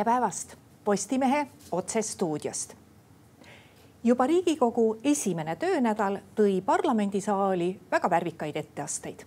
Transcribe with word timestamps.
tere 0.00 0.14
päevast 0.14 0.54
Postimehe 0.84 1.46
otsestuudiost. 1.72 2.74
juba 4.04 4.26
Riigikogu 4.26 5.00
esimene 5.04 5.56
töönädal 5.56 6.16
tõi 6.36 6.62
parlamendisaali 6.64 7.80
väga 7.90 8.10
värvikaid 8.10 8.56
etteasteid. 8.56 9.20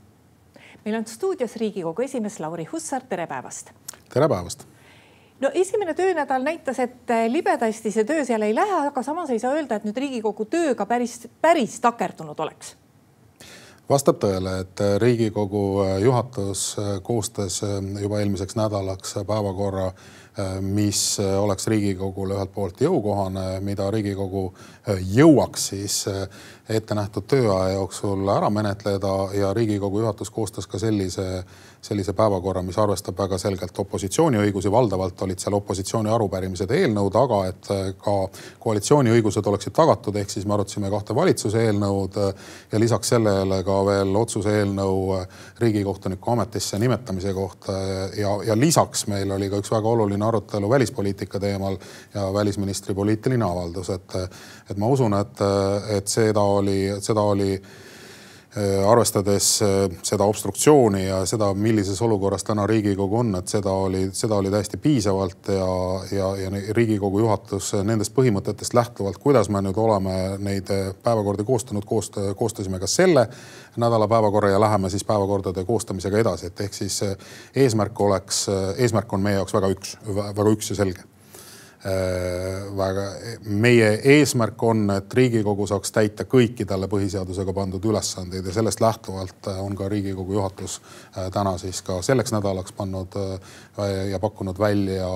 meil 0.86 0.96
on 0.96 1.06
stuudios 1.06 1.56
Riigikogu 1.56 2.01
esimees 2.01 2.40
Lauri 2.40 2.65
Hussar, 2.65 3.04
tere 3.10 3.28
päevast. 3.28 3.70
tere 4.13 4.29
päevast 4.29 4.65
no 5.42 5.51
esimene 5.54 5.94
töönädal 5.94 6.44
näitas, 6.44 6.79
et 6.79 7.10
libedasti 7.28 7.92
see 7.92 8.03
töö 8.03 8.26
seal 8.26 8.42
ei 8.42 8.55
lähe, 8.55 8.87
aga 8.87 9.03
samas 9.03 9.29
ei 9.29 9.40
saa 9.40 9.53
öelda, 9.53 9.76
et 9.76 9.83
nüüd 9.83 9.97
Riigikogu 9.97 10.46
tööga 10.46 10.85
päris, 10.85 11.28
päris 11.42 11.79
takerdunud 11.79 12.40
oleks 12.40 12.76
vastab 13.90 14.17
tõele, 14.17 14.60
et 14.60 14.79
Riigikogu 14.97 15.83
juhatus 16.02 16.76
koostas 17.03 17.62
juba 18.02 18.20
eelmiseks 18.20 18.55
nädalaks 18.55 19.13
päevakorra 19.27 19.91
Äh, 19.91 20.23
mis 20.61 21.19
oleks 21.19 21.67
Riigikogule 21.69 22.33
ühelt 22.33 22.53
poolt 22.53 22.81
jõukohane, 22.81 23.59
mida 23.61 23.89
Riigikogu 23.93 24.47
jõuaks 24.87 25.67
siis 25.71 26.03
ette 26.69 26.95
nähtud 26.95 27.25
tööaja 27.27 27.73
jooksul 27.75 28.27
ära 28.31 28.47
menetleda 28.49 29.11
ja 29.35 29.51
Riigikogu 29.53 29.99
juhatus 29.99 30.29
koostas 30.31 30.67
ka 30.67 30.79
sellise, 30.79 31.43
sellise 31.83 32.13
päevakorra, 32.15 32.61
mis 32.63 32.77
arvestab 32.79 33.17
väga 33.19 33.37
selgelt 33.37 33.79
opositsiooni 33.79 34.39
õigusi. 34.39 34.71
valdavalt 34.71 35.21
olid 35.21 35.39
seal 35.39 35.57
opositsiooni 35.57 36.09
arupärimised 36.09 36.71
eelnõud, 36.71 37.17
aga 37.19 37.39
et 37.49 37.67
ka 37.99 38.13
koalitsiooni 38.63 39.11
õigused 39.11 39.47
oleksid 39.47 39.75
tagatud, 39.75 40.15
ehk 40.15 40.31
siis 40.31 40.45
me 40.45 40.55
arutasime 40.55 40.89
kahte 40.89 41.15
valitsuse 41.15 41.65
eelnõud 41.65 42.20
ja 42.71 42.79
lisaks 42.79 43.11
sellele 43.11 43.59
ka 43.63 43.81
veel 43.85 44.15
otsuse 44.15 44.55
eelnõu 44.61 45.20
riigikohtuniku 45.59 46.31
ametisse 46.31 46.79
nimetamise 46.79 47.34
kohta. 47.34 47.75
ja, 48.17 48.37
ja 48.45 48.55
lisaks 48.55 49.07
meil 49.07 49.31
oli 49.31 49.49
ka 49.49 49.59
üks 49.59 49.71
väga 49.71 49.90
oluline 49.90 50.25
arutelu 50.25 50.70
välispoliitika 50.70 51.40
teemal 51.40 51.77
ja 52.13 52.34
välisministri 52.34 52.95
poliitiline 52.95 53.45
avaldus, 53.45 53.90
et, 53.90 54.15
et 54.74 54.82
ma 54.82 54.90
usun, 54.90 55.13
et, 55.18 55.41
et 55.98 56.10
seda 56.10 56.41
oli, 56.57 56.77
seda 57.04 57.21
oli 57.29 57.52
äh, 57.54 57.74
arvestades 58.90 59.49
äh, 59.62 59.84
seda 60.05 60.26
obstruktsiooni 60.30 61.04
ja 61.05 61.20
seda, 61.30 61.52
millises 61.54 62.02
olukorras 62.02 62.46
täna 62.48 62.65
Riigikogu 62.70 63.20
on, 63.21 63.35
et 63.38 63.54
seda 63.54 63.71
oli, 63.85 64.08
seda 64.18 64.40
oli 64.42 64.52
täiesti 64.54 64.80
piisavalt 64.82 65.52
ja, 65.54 65.70
ja, 66.18 66.32
ja 66.42 66.52
Riigikogu 66.74 67.22
juhatus 67.22 67.74
nendest 67.86 68.16
põhimõtetest 68.18 68.74
lähtuvalt, 68.78 69.22
kuidas 69.22 69.50
me 69.54 69.62
nüüd 69.62 69.78
oleme 69.78 70.18
neid 70.42 70.74
päevakordi 71.06 71.46
koostanud, 71.46 71.86
koost-, 71.86 72.20
koostasime 72.40 72.82
ka 72.82 72.90
selle 72.90 73.28
nädala 73.78 74.10
päevakorra 74.10 74.54
ja 74.54 74.62
läheme 74.62 74.90
siis 74.90 75.06
päevakordade 75.06 75.66
koostamisega 75.70 76.22
edasi, 76.26 76.50
et 76.50 76.66
ehk 76.66 76.82
siis 76.82 77.02
eh, 77.06 77.18
eesmärk 77.66 78.02
oleks, 78.02 78.46
eesmärk 78.78 79.14
on 79.14 79.26
meie 79.26 79.42
jaoks 79.42 79.58
väga 79.62 79.74
üks, 79.78 79.98
väga 80.14 80.54
üks 80.58 80.74
ja 80.74 80.82
selge 80.84 81.12
väga, 82.78 83.06
meie 83.45 83.89
eesmärk 84.14 84.64
on, 84.64 84.86
et 84.95 85.14
Riigikogu 85.14 85.66
saaks 85.67 85.92
täita 85.92 86.23
kõiki 86.30 86.64
talle 86.67 86.88
põhiseadusega 86.88 87.53
pandud 87.53 87.84
ülesandeid 87.86 88.45
ja 88.48 88.53
sellest 88.56 88.80
lähtuvalt 88.80 89.50
on 89.59 89.75
ka 89.75 89.90
Riigikogu 89.92 90.38
juhatus 90.38 90.78
täna 91.34 91.58
siis 91.59 91.81
ka 91.84 92.02
selleks 92.02 92.31
nädalaks 92.31 92.72
pannud 92.78 93.17
ja 94.12 94.20
pakkunud 94.20 94.59
välja 94.59 95.09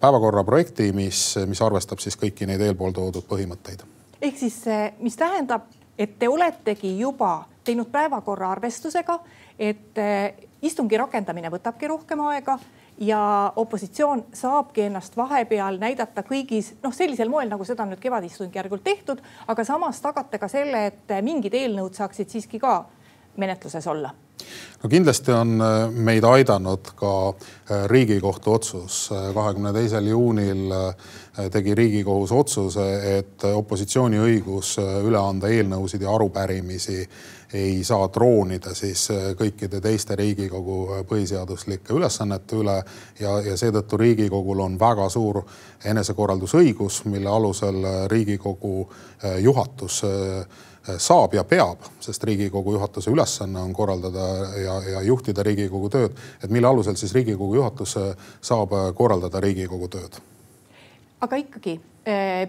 päevakorra 0.00 0.44
projekti, 0.44 0.92
mis, 0.92 1.32
mis 1.50 1.62
arvestab 1.62 1.98
siis 1.98 2.14
kõiki 2.20 2.46
neid 2.46 2.62
eelpool 2.62 2.94
toodud 2.94 3.26
põhimõtteid. 3.26 3.82
ehk 4.22 4.38
siis, 4.38 4.62
mis 5.02 5.18
tähendab 5.18 5.66
et 5.98 6.18
te 6.18 6.28
oletegi 6.28 6.92
juba 6.98 7.40
teinud 7.64 7.88
päevakorra 7.92 8.52
arvestusega, 8.54 9.18
et 9.58 9.98
istungi 10.62 10.98
rakendamine 11.00 11.50
võtabki 11.52 11.88
rohkem 11.90 12.22
aega 12.28 12.58
ja 12.98 13.52
opositsioon 13.56 14.24
saabki 14.32 14.86
ennast 14.88 15.16
vahepeal 15.16 15.78
näidata 15.80 16.24
kõigis 16.26 16.74
noh, 16.82 16.94
sellisel 16.94 17.28
moel, 17.28 17.48
nagu 17.48 17.64
seda 17.64 17.84
on 17.84 17.92
nüüd 17.92 18.02
kevadistungjärgul 18.02 18.84
tehtud, 18.84 19.22
aga 19.46 19.64
samas 19.64 20.00
tagate 20.00 20.38
ka 20.38 20.48
selle, 20.48 20.86
et 20.92 21.16
mingid 21.22 21.54
eelnõud 21.54 21.96
saaksid 21.96 22.32
siiski 22.32 22.60
ka 22.62 22.78
menetluses 23.36 23.86
olla 23.86 24.14
no 24.82 24.88
kindlasti 24.88 25.32
on 25.32 25.60
äh, 25.60 25.90
meid 25.90 26.24
aidanud 26.24 26.92
ka 26.96 27.12
äh, 27.28 27.84
Riigikohtu 27.86 28.52
otsus. 28.52 29.08
Äh, 29.12 29.30
kahekümne 29.34 29.72
teisel 29.72 30.10
juunil 30.12 30.72
tegi 31.52 31.74
Riigikohus 31.74 32.32
otsuse, 32.32 32.84
et 33.18 33.44
opositsiooni 33.44 34.20
õigus 34.24 34.76
üle 34.80 35.18
anda 35.20 35.50
eelnõusid 35.52 36.00
ja 36.00 36.14
arupärimisi 36.14 37.02
ei 37.56 37.84
saa 37.84 38.08
troonida 38.12 38.74
siis 38.76 39.06
kõikide 39.38 39.80
teiste 39.80 40.16
Riigikogu 40.16 41.02
põhiseaduslike 41.08 41.94
ülesannete 41.96 42.58
üle 42.60 42.76
ja, 43.20 43.38
ja 43.40 43.56
seetõttu 43.56 43.98
Riigikogul 44.00 44.60
on 44.64 44.78
väga 44.80 45.08
suur 45.12 45.42
enesekorraldusõigus, 45.84 47.04
mille 47.08 47.30
alusel 47.32 47.80
Riigikogu 48.12 48.88
juhatus 49.40 50.02
saab 50.98 51.34
ja 51.34 51.44
peab, 51.44 51.82
sest 52.00 52.24
Riigikogu 52.24 52.76
juhatuse 52.76 53.10
ülesanne 53.10 53.60
on 53.60 53.72
korraldada 53.74 54.28
ja, 54.60 54.76
ja 54.92 55.02
juhtida 55.02 55.42
Riigikogu 55.42 55.90
tööd, 55.90 56.14
et 56.44 56.50
mille 56.50 56.68
alusel 56.68 56.96
siis 57.00 57.14
Riigikogu 57.14 57.58
juhatus 57.58 57.96
saab 58.40 58.74
korraldada 58.94 59.40
Riigikogu 59.40 59.88
tööd? 59.88 60.22
aga 61.20 61.38
ikkagi 61.40 61.80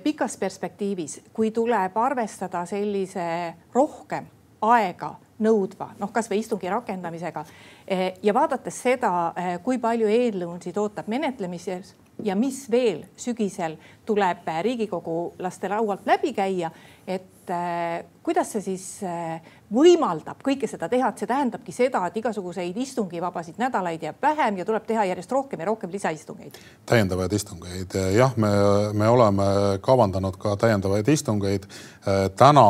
pikas 0.03 0.35
perspektiivis, 0.37 1.21
kui 1.33 1.49
tuleb 1.55 1.95
arvestada 1.97 2.65
sellise 2.69 3.55
rohkem 3.73 4.27
aega 4.61 5.15
nõudva, 5.43 5.91
noh, 5.99 6.11
kasvõi 6.13 6.39
istungi 6.41 6.69
rakendamisega. 6.71 7.45
Eh, 7.87 8.13
ja 8.23 8.33
vaadates 8.33 8.81
seda, 8.81 9.33
eh, 9.35 9.59
kui 9.63 9.77
palju 9.77 10.07
eelnõusid 10.07 10.77
ootab 10.77 11.07
menetlemises 11.07 11.93
ja 12.23 12.35
mis 12.35 12.65
veel 12.71 13.03
sügisel 13.17 13.77
tuleb 14.05 14.47
Riigikogu 14.61 15.35
laste 15.43 15.69
laualt 15.69 16.05
läbi 16.07 16.31
käia, 16.33 16.71
et 17.07 17.51
äh, 17.51 18.05
kuidas 18.23 18.51
see 18.55 18.63
siis 18.63 18.85
äh, 19.05 19.37
võimaldab 19.73 20.41
kõike 20.43 20.67
seda 20.67 20.89
teha, 20.91 21.11
et 21.11 21.21
see 21.21 21.29
tähendabki 21.29 21.75
seda, 21.75 22.01
et 22.07 22.17
igasuguseid 22.19 22.77
istungivabasid 22.83 23.59
nädalaid 23.61 24.03
jääb 24.03 24.21
vähem 24.23 24.59
ja 24.59 24.65
tuleb 24.67 24.87
teha 24.87 25.05
järjest 25.11 25.31
rohkem 25.31 25.63
ja 25.63 25.69
rohkem 25.69 25.91
lisaistungeid. 25.91 26.59
täiendavaid 26.89 27.33
istungeid, 27.33 27.97
jah, 28.15 28.35
me, 28.35 28.51
me 28.93 29.09
oleme 29.09 29.47
kavandanud 29.81 30.37
ka 30.41 30.55
täiendavaid 30.59 31.07
istungeid. 31.07 31.67
Äh, 32.07 32.29
täna 32.35 32.67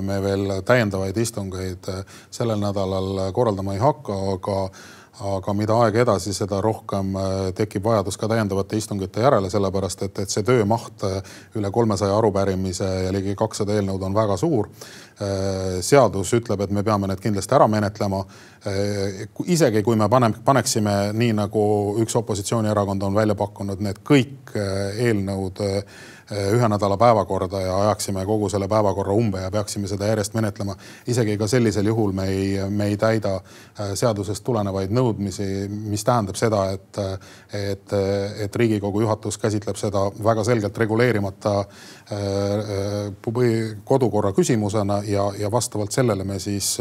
me 0.00 0.20
veel 0.22 0.60
täiendavaid 0.64 1.16
istungeid 1.16 1.88
sellel 2.30 2.60
nädalal 2.60 3.32
korraldama 3.32 3.74
ei 3.74 3.82
hakka, 3.82 4.20
aga 4.36 4.58
aga 5.22 5.52
mida 5.54 5.76
aeg 5.84 6.00
edasi, 6.02 6.32
seda 6.34 6.58
rohkem 6.64 7.14
äh, 7.14 7.32
tekib 7.54 7.84
vajadus 7.86 8.16
ka 8.18 8.28
täiendavate 8.30 8.78
istungite 8.78 9.22
järele, 9.22 9.50
sellepärast 9.50 10.02
et, 10.08 10.18
et 10.24 10.32
see 10.32 10.42
töömaht 10.46 11.04
äh, 11.06 11.20
üle 11.58 11.70
kolmesaja 11.74 12.16
arupärimise 12.18 12.88
ja 13.06 13.12
ligi 13.14 13.36
kakssada 13.38 13.76
eelnõud 13.76 14.02
on 14.02 14.16
väga 14.16 14.36
suur. 14.40 14.70
Äh, 15.22 15.78
seadus 15.86 16.34
ütleb, 16.34 16.64
et 16.64 16.74
me 16.74 16.82
peame 16.82 17.10
need 17.10 17.22
kindlasti 17.22 17.54
ära 17.54 17.68
menetlema. 17.70 18.24
isegi 19.44 19.82
kui 19.84 19.96
me 19.96 20.08
paneme, 20.08 20.40
paneksime 20.44 21.12
nii 21.12 21.34
nagu 21.36 21.62
üks 22.00 22.16
opositsioonierakond 22.16 23.02
on 23.02 23.14
välja 23.14 23.34
pakkunud, 23.36 23.82
need 23.84 24.00
kõik 24.08 24.54
eelnõud 24.56 25.60
ühe 26.32 26.68
nädala 26.68 26.96
päevakorda 26.96 27.60
ja 27.60 27.76
ajaksime 27.80 28.24
kogu 28.26 28.48
selle 28.48 28.68
päevakorra 28.68 29.12
umbe 29.12 29.40
ja 29.40 29.50
peaksime 29.50 29.88
seda 29.88 30.06
järjest 30.06 30.34
menetlema. 30.34 30.76
isegi 31.06 31.36
ka 31.38 31.46
sellisel 31.46 31.86
juhul 31.86 32.12
me 32.12 32.24
ei, 32.24 32.70
me 32.70 32.86
ei 32.86 32.96
täida 32.96 33.34
eh, 33.34 33.92
seadusest 33.94 34.44
tulenevaid 34.44 34.90
nõudmisi, 34.90 35.68
mis 35.68 36.04
tähendab 36.04 36.36
seda, 36.36 36.70
et, 36.70 36.98
et, 37.52 37.92
et 38.46 38.56
Riigikogu 38.56 39.00
juhatus 39.00 39.38
käsitleb 39.38 39.76
seda 39.76 40.06
väga 40.24 40.44
selgelt 40.44 40.78
reguleerimata 40.78 41.54
eh, 42.10 43.12
kodukorra 43.84 44.32
küsimusena 44.32 45.02
ja, 45.06 45.30
ja 45.38 45.50
vastavalt 45.52 45.92
sellele 45.92 46.24
me 46.24 46.38
siis, 46.38 46.78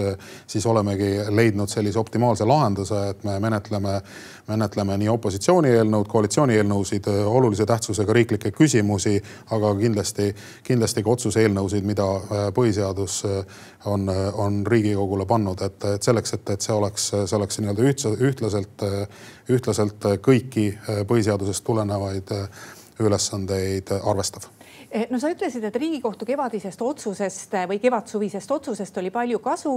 siis 0.47 0.65
olemegi 0.65 1.17
leidnud 1.29 1.69
sellise 1.69 1.99
optimaalse 1.99 2.45
lahenduse, 2.45 3.09
et 3.09 3.23
me 3.23 3.39
menetleme, 3.39 3.99
menetleme 4.47 4.97
nii 4.97 5.09
opositsiooni 5.09 5.69
eelnõud, 5.77 6.07
koalitsiooni 6.07 6.55
eelnõusid, 6.59 7.07
olulise 7.27 7.65
tähtsusega 7.65 8.13
riiklikke 8.13 8.51
küsimusi 8.51 9.17
aga 9.51 9.73
kindlasti, 9.79 10.29
kindlasti 10.63 11.03
ka 11.03 11.13
otsuse 11.13 11.43
eelnõusid, 11.43 11.85
mida 11.87 12.05
äh, 12.17 12.47
põhiseadus 12.55 13.19
äh, 13.29 13.59
on, 13.89 14.07
äh, 14.09 14.39
on 14.39 14.63
Riigikogule 14.67 15.27
pannud, 15.29 15.61
et, 15.65 15.85
et 15.95 16.03
selleks, 16.03 16.35
et, 16.37 16.55
et 16.55 16.65
see 16.65 16.75
oleks, 16.75 17.11
see 17.13 17.37
oleks 17.37 17.59
nii-öelda 17.59 17.87
ühtse, 17.91 18.15
ühtlaselt, 18.29 18.87
ühtlaselt 19.51 20.09
kõiki 20.23 20.69
põhiseadusest 21.07 21.65
tulenevaid 21.67 22.33
ülesandeid 23.03 23.91
arvestav. 24.03 24.49
Eh, 24.93 25.07
no 25.09 25.17
sa 25.17 25.31
ütlesid, 25.33 25.63
et 25.65 25.77
Riigikohtu 25.81 26.25
kevadisest 26.29 26.81
otsusest 26.85 27.55
või 27.65 27.79
kevadsuvisest 27.81 28.51
otsusest 28.53 28.97
oli 29.01 29.09
palju 29.09 29.39
kasu, 29.41 29.71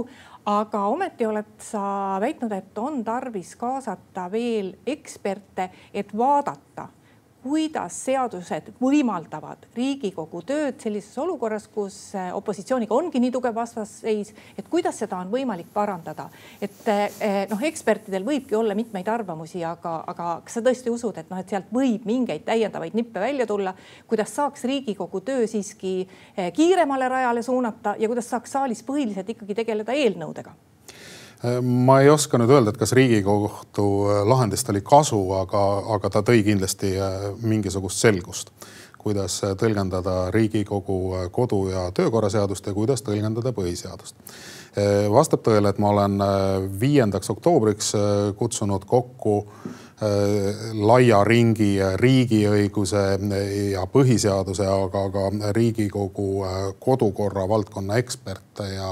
aga 0.45 0.83
ometi 0.91 1.25
oled 1.25 1.55
sa 1.65 2.19
väitnud, 2.21 2.53
et 2.53 2.77
on 2.77 2.99
tarvis 3.05 3.55
kaasata 3.57 4.27
veel 4.29 4.75
eksperte, 4.85 5.71
et 5.89 6.13
vaadata 6.13 6.85
kuidas 7.47 7.95
seadused 8.03 8.73
võimaldavad 8.81 9.63
Riigikogu 9.75 10.41
tööd 10.47 10.81
sellises 10.83 11.15
olukorras, 11.23 11.67
kus 11.71 11.95
äh, 12.17 12.29
opositsiooniga 12.35 12.95
ongi 12.95 13.21
nii 13.23 13.31
tugev 13.31 13.55
vastasseis, 13.55 14.33
et 14.59 14.67
kuidas 14.67 14.99
seda 14.99 15.21
on 15.23 15.31
võimalik 15.31 15.71
parandada. 15.73 16.27
et 16.61 16.85
noh, 17.49 17.61
ekspertidel 17.63 18.25
võibki 18.27 18.55
olla 18.57 18.75
mitmeid 18.75 19.07
arvamusi, 19.07 19.63
aga, 19.65 20.03
aga 20.07 20.29
kas 20.43 20.57
sa 20.59 20.63
tõesti 20.65 20.91
usud, 20.91 21.17
et 21.17 21.29
noh, 21.31 21.39
et 21.39 21.49
sealt 21.49 21.71
võib 21.73 22.05
mingeid 22.09 22.43
täiendavaid 22.47 22.95
nippe 22.97 23.23
välja 23.23 23.47
tulla, 23.47 23.73
kuidas 24.07 24.35
saaks 24.35 24.67
Riigikogu 24.67 25.21
töö 25.21 25.47
siiski 25.47 25.99
kiiremale 26.53 27.09
rajale 27.09 27.43
suunata 27.43 27.95
ja 27.99 28.09
kuidas 28.11 28.29
saaks 28.29 28.57
saalis 28.57 28.83
põhiliselt 28.87 29.29
ikkagi 29.35 29.61
tegeleda 29.61 29.95
eelnõudega? 29.95 30.55
Ma 31.61 32.01
ei 32.01 32.09
oska 32.09 32.39
nüüd 32.41 32.51
öelda, 32.51 32.73
et 32.73 32.79
kas 32.81 32.93
Riigikohtu 32.97 33.85
äh, 34.09 34.23
lahendist 34.27 34.69
oli 34.73 34.81
kasu, 34.85 35.19
aga, 35.37 35.63
aga 35.97 36.09
ta 36.09 36.23
tõi 36.25 36.41
kindlasti 36.45 36.95
äh, 36.97 37.27
mingisugust 37.45 38.01
selgust, 38.01 38.51
kuidas 38.97 39.39
äh, 39.45 39.53
tõlgendada 39.59 40.31
Riigikogu 40.33 41.29
kodu- 41.35 41.67
ja 41.71 41.87
töökorra 41.93 42.31
seadust 42.33 42.65
ja 42.65 42.73
kuidas 42.73 43.05
tõlgendada 43.05 43.53
põhiseadust. 43.53 44.15
vastab 45.09 45.41
tõele, 45.41 45.69
et 45.69 45.79
ma 45.81 45.89
olen 45.89 46.19
viiendaks 46.79 47.31
oktoobriks 47.33 47.93
kutsunud 48.37 48.85
kokku 48.85 49.39
laia 49.97 51.23
ringi 51.25 51.71
riigiõiguse 51.97 53.03
ja 53.71 53.85
põhiseaduse, 53.89 54.67
aga 54.69 55.01
ka 55.09 55.53
Riigikogu 55.57 56.27
kodukorra 56.79 57.47
valdkonna 57.49 57.97
eksperte 57.97 58.67
ja 58.75 58.91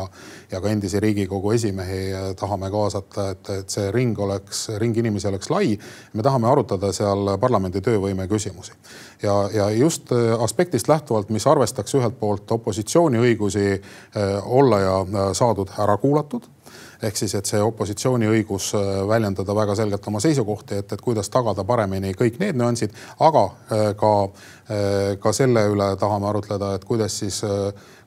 ja 0.51 0.61
ka 0.61 0.69
endisi 0.69 0.99
Riigikogu 0.99 1.51
esimehi 1.51 2.33
tahame 2.39 2.69
kaasata, 2.71 3.29
et, 3.33 3.49
et 3.49 3.69
see 3.69 3.91
ring 3.91 4.19
oleks, 4.19 4.67
ring 4.81 4.97
inimesi 4.97 5.27
oleks 5.27 5.49
lai. 5.49 5.77
me 6.13 6.23
tahame 6.23 6.47
arutada 6.47 6.91
seal 6.93 7.35
parlamendi 7.41 7.81
töövõime 7.81 8.27
küsimusi 8.31 8.73
ja, 9.23 9.49
ja 9.53 9.69
just 9.69 10.11
äh, 10.11 10.43
aspektist 10.43 10.87
lähtuvalt, 10.87 11.29
mis 11.29 11.47
arvestaks 11.47 11.95
ühelt 11.95 12.19
poolt 12.19 12.51
opositsiooni 12.51 13.21
õigusi 13.21 13.65
äh, 13.73 14.35
olla 14.45 14.79
ja 14.79 14.99
äh, 15.01 15.31
saadud 15.33 15.73
ära 15.79 15.97
kuulatud 15.97 16.49
ehk 17.03 17.17
siis, 17.17 17.35
et 17.35 17.45
see 17.45 17.61
opositsiooni 17.61 18.29
õigus 18.31 18.71
väljendada 19.07 19.55
väga 19.55 19.75
selgelt 19.75 20.07
oma 20.07 20.21
seisukohti, 20.23 20.81
et, 20.83 20.93
et 20.93 21.01
kuidas 21.01 21.29
tagada 21.29 21.63
paremini 21.63 22.13
kõik 22.17 22.39
need 22.39 22.59
nüansid, 22.59 22.95
aga 23.19 23.45
ka, 23.99 24.13
ka 25.19 25.33
selle 25.35 25.67
üle 25.71 25.91
tahame 25.99 26.29
arutleda, 26.31 26.73
et 26.75 26.85
kuidas 26.87 27.19
siis 27.19 27.43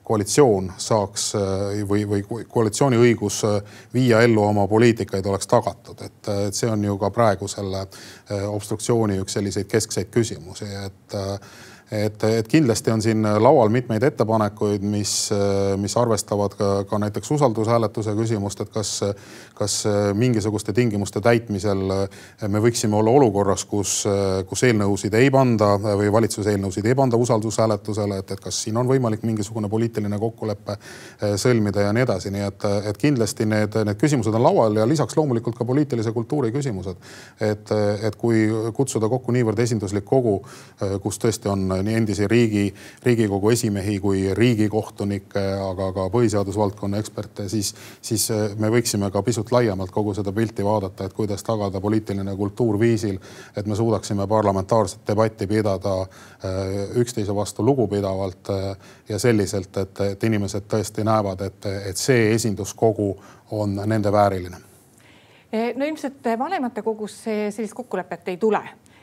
koalitsioon 0.09 0.71
saaks 0.77 1.35
äh, 1.35 1.41
või, 1.89 2.01
või 2.09 2.23
koalitsiooni 2.49 2.97
õigus 2.97 3.43
äh, 3.45 3.59
viia 3.93 4.23
ellu 4.25 4.41
oma 4.41 4.65
poliitikaid 4.67 5.25
oleks 5.29 5.47
tagatud, 5.47 6.01
et, 6.01 6.29
et 6.47 6.57
see 6.57 6.69
on 6.71 6.81
ju 6.83 6.95
ka 6.97 7.11
praegu 7.13 7.49
selle 7.51 7.83
äh, 7.83 8.47
obstruktsiooni 8.49 9.19
üks 9.21 9.37
selliseid 9.37 9.69
keskseid 9.69 10.09
küsimusi, 10.09 10.65
et 10.65 11.17
et, 11.91 12.23
et 12.23 12.47
kindlasti 12.47 12.91
on 12.91 13.01
siin 13.01 13.25
laual 13.41 13.71
mitmeid 13.73 14.03
ettepanekuid, 14.03 14.83
mis, 14.85 15.13
mis 15.81 15.95
arvestavad 15.97 16.53
ka, 16.57 16.69
ka 16.89 16.99
näiteks 17.01 17.31
usaldushääletuse 17.31 18.13
küsimust, 18.17 18.61
et 18.61 18.69
kas, 18.73 18.91
kas 19.57 19.77
mingisuguste 20.13 20.73
tingimuste 20.73 21.21
täitmisel 21.21 21.81
me 22.47 22.61
võiksime 22.61 22.99
olla 22.99 23.13
olukorras, 23.17 23.65
kus, 23.65 24.03
kus 24.49 24.63
eelnõusid 24.69 25.17
ei 25.17 25.31
panda 25.33 25.71
või 25.81 26.11
valitsuse 26.13 26.53
eelnõusid 26.53 26.85
ei 26.85 26.97
panda 26.97 27.17
usaldushääletusele, 27.17 28.21
et, 28.21 28.35
et 28.37 28.43
kas 28.43 28.61
siin 28.63 28.77
on 28.77 28.89
võimalik 28.89 29.25
mingisugune 29.25 29.69
poliitiline 29.69 30.19
kokkulepe 30.21 30.77
sõlmida 31.41 31.87
ja 31.87 31.95
nii 31.95 32.05
edasi, 32.05 32.33
nii 32.33 32.45
et, 32.51 32.67
et 32.91 33.01
kindlasti 33.01 33.49
need, 33.49 33.79
need 33.89 34.01
küsimused 34.01 34.35
on 34.35 34.45
laual 34.45 34.77
ja 34.77 34.87
lisaks 34.89 35.17
loomulikult 35.17 35.57
ka 35.57 35.65
poliitilise 35.65 36.13
kultuuri 36.13 36.53
küsimused. 36.53 37.01
et, 37.41 37.71
et 38.03 38.15
kui 38.15 38.45
kutsuda 38.75 39.09
kokku 39.09 39.33
niivõrd 39.33 39.59
esinduslik 39.59 40.05
kogu, 40.05 40.39
kus 41.01 41.19
tõesti 41.19 41.49
on 41.49 41.78
nii 41.83 41.95
endisi 41.95 42.27
riigi, 42.27 42.73
riigikogu 43.03 43.49
esimehi 43.49 43.99
kui 43.99 44.21
riigikohtunikke, 44.35 45.43
aga 45.65 45.89
ka 45.95 46.07
põhiseadusvaldkonna 46.13 46.99
eksperte, 47.01 47.47
siis, 47.49 47.73
siis 48.01 48.29
äh, 48.31 48.55
me 48.59 48.71
võiksime 48.73 49.11
ka 49.11 49.23
pisut 49.25 49.51
laiemalt 49.51 49.91
kogu 49.91 50.13
seda 50.17 50.33
pilti 50.35 50.65
vaadata, 50.65 51.05
et 51.05 51.15
kuidas 51.17 51.43
tagada 51.43 51.81
poliitiline 51.81 52.35
kultuur 52.35 52.79
viisil, 52.79 53.19
et 53.57 53.67
me 53.67 53.75
suudaksime 53.75 54.27
parlamentaarset 54.27 55.05
debatti 55.07 55.47
pidada 55.47 55.95
äh, 56.01 56.97
üksteise 57.01 57.35
vastu 57.35 57.65
lugupidavalt 57.65 58.49
äh, 58.49 58.91
ja 59.09 59.19
selliselt, 59.19 59.77
et, 59.77 60.03
et 60.13 60.23
inimesed 60.23 60.67
tõesti 60.69 61.05
näevad, 61.07 61.41
et, 61.47 61.71
et 61.91 61.97
see 61.97 62.33
esinduskogu 62.33 63.13
on 63.51 63.79
nende 63.85 64.11
vääriline. 64.11 64.65
No 65.49 65.85
ilmselt 65.85 66.27
vanematekogus 66.37 67.15
sellist 67.25 67.73
kokkulepet 67.73 68.27
ei 68.29 68.37
tule 68.37 68.61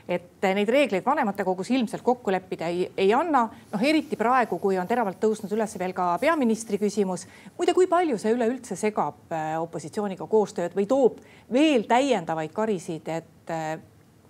et 0.08 0.46
neid 0.54 0.68
reegleid 0.70 1.04
vanematekogus 1.06 1.70
ilmselt 1.74 2.02
kokku 2.06 2.30
leppida 2.30 2.68
ei, 2.70 2.86
ei 2.96 3.12
anna. 3.14 3.46
noh, 3.72 3.82
eriti 3.82 4.16
praegu, 4.16 4.58
kui 4.62 4.78
on 4.78 4.86
teravalt 4.86 5.18
tõusnud 5.22 5.52
üles 5.56 5.74
veel 5.78 5.94
ka 5.96 6.12
peaministri 6.22 6.78
küsimus. 6.78 7.26
muide, 7.58 7.74
kui 7.74 7.88
palju 7.90 8.18
see 8.18 8.34
üleüldse 8.36 8.78
segab 8.78 9.34
äh, 9.34 9.56
opositsiooniga 9.60 10.26
koostööd 10.30 10.76
või 10.76 10.86
toob 10.86 11.20
veel 11.52 11.86
täiendavaid 11.90 12.54
karisid, 12.54 13.08
et 13.08 13.50
äh, 13.50 13.74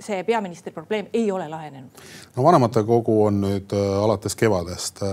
see 0.00 0.25
peaministri 0.25 0.73
probleem 0.73 1.12
ei 1.12 1.31
ole 1.32 1.49
lahenenud? 1.52 2.02
no 2.37 2.49
vanematekogu 2.49 3.23
on 3.28 3.40
nüüd 3.44 3.76
äh, 3.76 3.94
alates 4.02 4.37
kevadest 4.37 5.05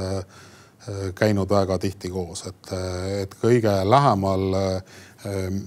käinud 1.15 1.48
väga 1.48 1.77
tihti 1.80 2.10
koos, 2.12 2.42
et, 2.50 2.71
et 3.24 3.36
kõige 3.39 3.71
lähemal 3.88 4.50
Ehm, 4.51 5.12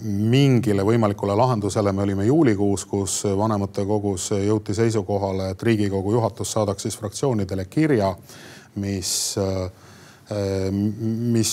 mingile 0.02 0.84
võimalikule 0.84 1.36
lahendusele. 1.36 1.92
Me 1.92 2.02
olime 2.02 2.26
juulikuus, 2.26 2.84
kus 2.84 3.22
vanematekogus 3.38 4.30
jõuti 4.44 4.74
seisukohale, 4.76 5.50
et 5.54 5.62
Riigikogu 5.62 6.12
juhatus 6.12 6.52
saadaks 6.52 6.86
siis 6.86 6.98
fraktsioonidele 6.98 7.64
kirja, 7.70 8.12
mis 8.82 9.10
äh, 9.40 9.70
mis 10.30 11.50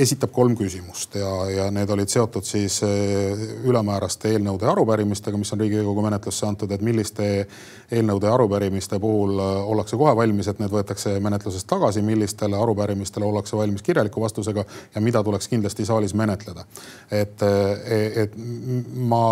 esitab 0.00 0.30
kolm 0.32 0.54
küsimust 0.56 1.18
ja, 1.20 1.28
ja 1.50 1.66
need 1.74 1.90
olid 1.92 2.08
seotud 2.08 2.46
siis 2.48 2.78
äh, 2.86 3.42
ülemääraste 3.68 4.30
eelnõude 4.32 4.64
ja 4.64 4.72
arupärimistega, 4.72 5.36
mis 5.36 5.52
on 5.52 5.60
Riigikogu 5.60 6.02
menetlusse 6.06 6.46
antud, 6.48 6.72
et 6.72 6.80
milliste 6.80 7.28
eelnõude 7.92 8.30
ja 8.30 8.34
arupärimiste 8.38 8.96
puhul 9.02 9.36
äh, 9.36 9.52
ollakse 9.68 10.00
kohe 10.00 10.16
valmis, 10.16 10.48
et 10.48 10.62
need 10.62 10.72
võetakse 10.72 11.18
menetlusest 11.20 11.68
tagasi, 11.68 12.00
millistele 12.06 12.56
arupärimistele 12.56 13.28
ollakse 13.28 13.60
valmis 13.60 13.84
kirjaliku 13.84 14.24
vastusega 14.24 14.64
ja 14.94 15.04
mida 15.04 15.20
tuleks 15.24 15.52
kindlasti 15.52 15.84
saalis 15.84 16.16
menetleda. 16.16 16.64
et, 17.12 17.42
et 18.16 18.32
ma 18.94 19.24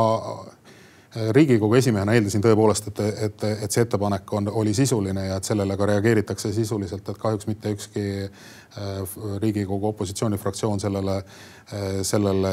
riigikogu 1.30 1.74
esimehena 1.76 2.14
eeldasin 2.16 2.42
tõepoolest, 2.44 2.88
et, 2.88 3.00
et, 3.26 3.44
et 3.66 3.74
see 3.74 3.84
ettepanek 3.84 4.32
on, 4.32 4.48
oli 4.62 4.72
sisuline 4.74 5.26
ja 5.26 5.36
et 5.36 5.48
sellele 5.48 5.76
ka 5.76 5.88
reageeritakse 5.90 6.52
sisuliselt, 6.56 7.08
et 7.08 7.20
kahjuks 7.20 7.48
mitte 7.50 7.72
ükski 7.76 8.04
riigikogu 9.40 9.86
opositsioonifraktsioon 9.86 10.80
sellele, 10.80 11.16
äh, 11.16 11.24
sellele 12.02 12.52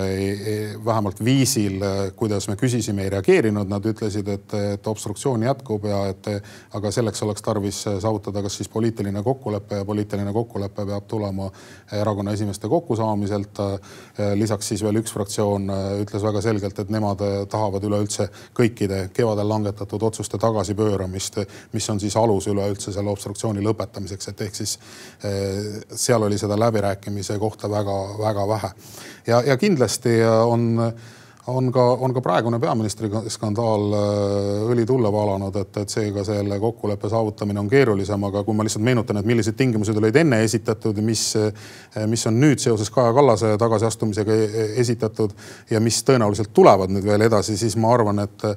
vähemalt 0.85 1.23
viisil, 1.25 1.81
äh, 1.81 2.11
kuidas 2.15 2.47
me 2.47 2.55
küsisime, 2.55 3.03
ei 3.03 3.09
reageerinud. 3.09 3.69
Nad 3.69 3.85
ütlesid, 3.85 4.27
et, 4.27 4.53
et 4.73 4.87
obstruktsioon 4.87 5.43
jätkub 5.47 5.85
ja 5.87 6.01
et 6.11 6.27
aga 6.75 6.91
selleks 6.91 7.23
oleks 7.23 7.45
tarvis 7.45 7.79
saavutada 8.01 8.43
kas 8.43 8.57
siis 8.59 8.69
poliitiline 8.69 9.23
kokkulepe 9.23 9.79
ja 9.79 9.85
poliitiline 9.85 10.33
kokkulepe 10.33 10.85
peab 10.85 11.07
tulema 11.07 11.49
erakonna 12.01 12.31
esimeeste 12.31 12.67
kokkusaamiselt. 12.67 13.57
lisaks 14.35 14.67
siis 14.67 14.83
veel 14.83 14.99
üks 14.99 15.13
fraktsioon 15.13 15.71
ütles 16.01 16.23
väga 16.23 16.41
selgelt, 16.41 16.79
et 16.79 16.89
nemad 16.89 17.21
tahavad 17.49 17.83
üleüldse 17.83 18.29
kõikide 18.55 19.09
kevadel 19.13 19.49
langetatud 19.49 20.03
otsuste 20.03 20.37
tagasipööramist, 20.37 21.39
mis 21.73 21.89
on 21.89 21.99
siis 21.99 22.15
alus 22.15 22.47
üleüldse 22.47 22.91
selle 22.91 23.09
obstruktsiooni 23.09 23.63
lõpetamiseks, 23.63 24.29
et 24.29 24.41
ehk 24.41 24.55
siis 24.55 24.77
seal 26.09 26.25
oli 26.25 26.37
seda 26.41 26.57
läbirääkimise 26.59 27.37
kohta 27.39 27.69
väga-väga 27.71 28.47
vähe. 28.47 28.73
ja, 29.27 29.41
ja 29.45 29.57
kindlasti 29.57 30.19
on 30.25 30.91
on 31.49 31.71
ka, 31.71 31.83
on 31.93 32.13
ka 32.13 32.21
praegune 32.21 32.59
peaministri 32.59 33.09
skandaal 33.31 33.93
äh, 33.95 34.71
õli 34.71 34.85
tulle 34.87 35.11
valanud, 35.13 35.55
et, 35.61 35.77
et 35.81 35.91
seega 35.91 36.23
selle 36.27 36.59
kokkuleppe 36.59 37.09
saavutamine 37.09 37.61
on 37.61 37.69
keerulisem, 37.71 38.23
aga 38.29 38.43
kui 38.45 38.57
ma 38.57 38.65
lihtsalt 38.65 38.85
meenutan, 38.85 39.19
et 39.19 39.29
millised 39.29 39.57
tingimused 39.59 39.97
olid 39.97 40.19
enne 40.21 40.41
esitatud, 40.45 40.99
mis, 41.05 41.23
äh, 41.39 42.05
mis 42.09 42.25
on 42.29 42.39
nüüd 42.41 42.61
seoses 42.63 42.91
Kaja 42.93 43.13
Kallase 43.15 43.53
tagasiastumisega 43.61 44.35
e-, 44.35 44.67
esitatud 44.83 45.35
ja 45.71 45.81
mis 45.83 46.01
tõenäoliselt 46.07 46.53
tulevad 46.55 46.93
nüüd 46.93 47.07
veel 47.07 47.25
edasi, 47.29 47.57
siis 47.59 47.77
ma 47.79 47.93
arvan, 47.95 48.23
et, 48.25 48.47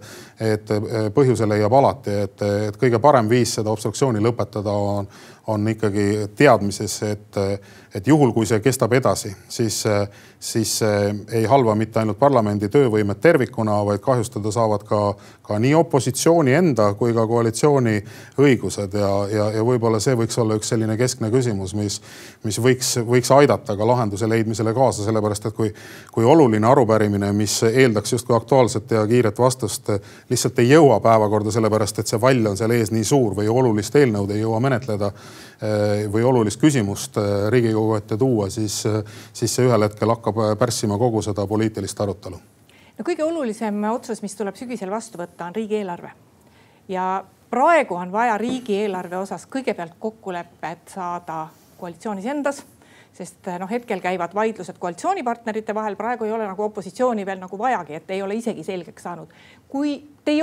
et 0.43 0.75
põhjuse 1.15 1.49
leiab 1.49 1.73
alati, 1.79 2.17
et, 2.27 2.47
et 2.69 2.81
kõige 2.81 3.01
parem 3.03 3.31
viis 3.31 3.57
seda 3.59 3.73
obstruktsiooni 3.73 4.23
lõpetada 4.23 4.75
on, 4.75 5.09
on 5.47 5.69
ikkagi 5.69 6.29
teadmises, 6.37 7.03
et, 7.03 7.39
et 7.95 8.07
juhul, 8.07 8.31
kui 8.33 8.47
see 8.47 8.61
kestab 8.63 8.93
edasi, 8.95 9.33
siis, 9.51 9.81
siis 10.41 10.77
ei 11.33 11.43
halva 11.51 11.75
mitte 11.79 11.99
ainult 11.99 12.19
parlamendi 12.21 12.69
töövõimet 12.71 13.19
tervikuna, 13.21 13.81
vaid 13.87 14.03
kahjustada 14.05 14.53
saavad 14.55 14.85
ka, 14.87 15.01
ka 15.43 15.59
nii 15.59 15.75
opositsiooni 15.75 16.55
enda 16.55 16.93
kui 16.99 17.15
ka 17.15 17.27
koalitsiooni 17.27 17.97
õigused. 18.39 18.95
Ja, 18.95 19.11
ja, 19.33 19.49
ja 19.59 19.67
võib-olla 19.67 19.99
see 20.03 20.15
võiks 20.19 20.39
olla 20.39 20.61
üks 20.61 20.71
selline 20.71 20.97
keskne 21.01 21.33
küsimus, 21.35 21.75
mis, 21.75 21.99
mis 22.47 22.61
võiks, 22.63 22.95
võiks 23.03 23.35
aidata 23.35 23.77
ka 23.77 23.89
lahenduse 23.89 24.31
leidmisele 24.31 24.75
kaasa, 24.77 25.03
sellepärast 25.09 25.51
et 25.51 25.59
kui, 25.59 25.75
kui 26.15 26.25
oluline 26.25 26.71
arupärimine, 26.71 27.33
mis 27.35 27.59
eeldaks 27.67 28.15
justkui 28.15 28.39
aktuaalset 28.39 28.95
ja 28.95 29.03
kiiret 29.11 29.43
vastust, 29.43 29.91
lihtsalt 30.31 30.63
ei 30.63 30.71
jõua 30.71 31.03
päevakorda, 31.03 31.51
sellepärast 31.51 31.99
et 31.99 32.15
see 32.15 32.23
vall 32.23 32.55
on 32.55 32.57
seal 32.57 32.79
ees 32.79 32.95
nii 32.95 33.05
suur 33.11 33.35
või 33.35 33.51
olulist 33.51 33.99
eelnõud 33.99 34.31
ei 34.31 34.45
jõua 34.47 34.63
menetleda 34.63 35.11
või 36.13 36.25
olulist 36.27 36.61
küsimust 36.61 37.17
eh, 37.17 37.51
Riigikogu 37.51 37.95
ette 37.95 38.17
tuua, 38.19 38.49
siis, 38.51 38.81
eh, 38.87 39.03
siis 39.33 39.55
see 39.55 39.67
ühel 39.69 39.87
hetkel 39.87 40.11
hakkab 40.11 40.41
pärssima 40.59 40.99
kogu 40.99 41.23
seda 41.23 41.47
poliitilist 41.47 42.01
arutelu. 42.01 42.41
no 42.99 43.05
kõige 43.07 43.25
olulisem 43.25 43.85
otsus, 43.93 44.23
mis 44.23 44.37
tuleb 44.37 44.59
sügisel 44.59 44.91
vastu 44.91 45.19
võtta, 45.19 45.47
on 45.47 45.55
riigieelarve 45.55 46.11
ja 46.89 47.25
praegu 47.51 47.95
on 47.95 48.13
vaja 48.13 48.39
riigieelarve 48.39 49.17
osas 49.17 49.47
kõigepealt 49.47 49.99
kokkulepet 49.99 50.95
saada 50.95 51.47
koalitsioonis 51.79 52.27
endas 52.27 52.63
sest 53.13 53.49
noh, 53.61 53.71
hetkel 53.71 54.01
käivad 54.01 54.35
vaidlused 54.35 54.79
koalitsioonipartnerite 54.81 55.75
vahel, 55.75 55.97
praegu 55.97 56.25
ei 56.25 56.33
ole 56.33 56.47
nagu 56.49 56.65
opositsiooni 56.65 57.27
veel 57.27 57.43
nagu 57.43 57.59
vajagi, 57.59 57.99
et 57.99 58.11
ei 58.11 58.23
ole 58.23 58.39
isegi 58.41 58.65
selgeks 58.65 59.03
saanud. 59.03 59.35
kui 59.69 59.95
te, 60.25 60.37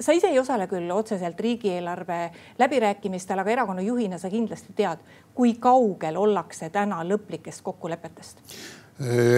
sa 0.00 0.12
ise 0.12 0.30
ei 0.30 0.38
osale 0.38 0.66
küll 0.66 0.90
otseselt 0.90 1.40
riigieelarve 1.40 2.30
läbirääkimistel, 2.58 3.38
aga 3.38 3.50
erakonna 3.50 3.82
juhina 3.82 4.18
sa 4.18 4.30
kindlasti 4.30 4.72
tead, 4.76 5.02
kui 5.34 5.54
kaugel 5.60 6.16
ollakse 6.16 6.70
täna 6.70 7.02
lõplikest 7.06 7.62
kokkulepetest 7.62 8.42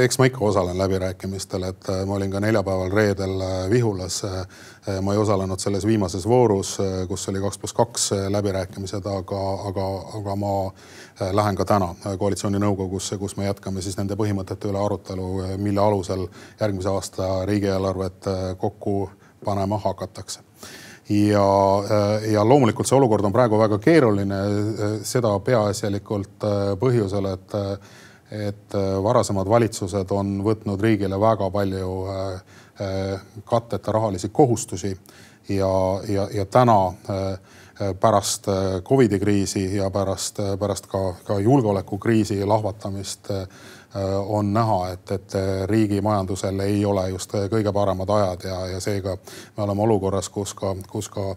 eks 0.03 0.19
ma 0.19 0.27
ikka 0.29 0.45
osalen 0.45 0.79
läbirääkimistel, 0.79 1.63
et 1.63 1.89
äh, 1.89 2.03
ma 2.07 2.15
olin 2.15 2.31
ka 2.31 2.41
neljapäeval, 2.41 2.91
reedel 2.93 3.41
äh, 3.41 3.71
Vihulas. 3.71 4.25
Äh, 4.25 4.47
ma 5.03 5.13
ei 5.13 5.19
osalenud 5.19 5.59
selles 5.59 5.87
viimases 5.87 6.29
voorus, 6.29 6.77
kus 7.09 7.29
oli 7.29 7.41
kaks 7.43 7.59
pluss 7.59 7.75
kaks 7.75 8.05
läbirääkimised, 8.31 9.07
aga, 9.11 9.41
aga, 9.67 9.87
aga 10.15 10.37
ma 10.39 10.53
lähen 11.35 11.59
ka 11.59 11.65
täna 11.67 11.89
koalitsiooninõukogusse, 12.19 13.19
kus 13.19 13.35
me 13.37 13.49
jätkame 13.49 13.83
siis 13.83 13.97
nende 13.99 14.15
põhimõtete 14.15 14.71
üle 14.71 14.79
arutelu, 14.79 15.27
mille 15.59 15.83
alusel 15.83 16.23
järgmise 16.61 16.93
aasta 16.93 17.33
riigieelarvet 17.51 18.31
kokku 18.63 19.11
panema 19.45 19.81
hakatakse 19.83 20.45
ja, 21.11 21.51
ja 22.31 22.47
loomulikult 22.47 22.87
see 22.87 23.01
olukord 23.01 23.27
on 23.27 23.35
praegu 23.35 23.59
väga 23.59 23.83
keeruline, 23.83 24.43
seda 25.03 25.35
peaasjalikult 25.51 26.47
põhjusel, 26.79 27.33
et 27.35 27.59
et 28.31 28.75
äh, 28.75 29.03
varasemad 29.03 29.49
valitsused 29.49 30.11
on 30.11 30.41
võtnud 30.45 30.83
riigile 30.83 31.19
väga 31.21 31.51
palju 31.51 31.93
äh, 32.11 32.41
äh, 32.81 33.21
katteta 33.45 33.93
rahalisi 33.93 34.29
kohustusi 34.29 34.97
ja, 35.49 35.71
ja, 36.09 36.29
ja 36.35 36.45
täna 36.45 36.95
pärast 38.01 38.47
Covidi 38.85 39.19
kriisi 39.21 39.77
ja 39.77 39.91
pärast, 39.91 40.41
pärast 40.59 40.87
ka, 40.91 41.15
ka 41.25 41.39
julgeolekukriisi 41.39 42.45
lahvatamist 42.45 43.29
on 44.27 44.53
näha, 44.53 44.79
et, 44.93 45.11
et 45.13 45.37
riigi 45.69 46.01
majandusel 46.01 46.61
ei 46.65 46.81
ole 46.85 47.05
just 47.11 47.37
kõige 47.53 47.73
paremad 47.73 48.11
ajad 48.11 48.49
ja, 48.49 48.57
ja 48.73 48.81
seega 48.81 49.15
me 49.57 49.63
oleme 49.63 49.85
olukorras, 49.87 50.29
kus 50.33 50.55
ka, 50.57 50.73
kus 50.89 51.09
ka 51.13 51.29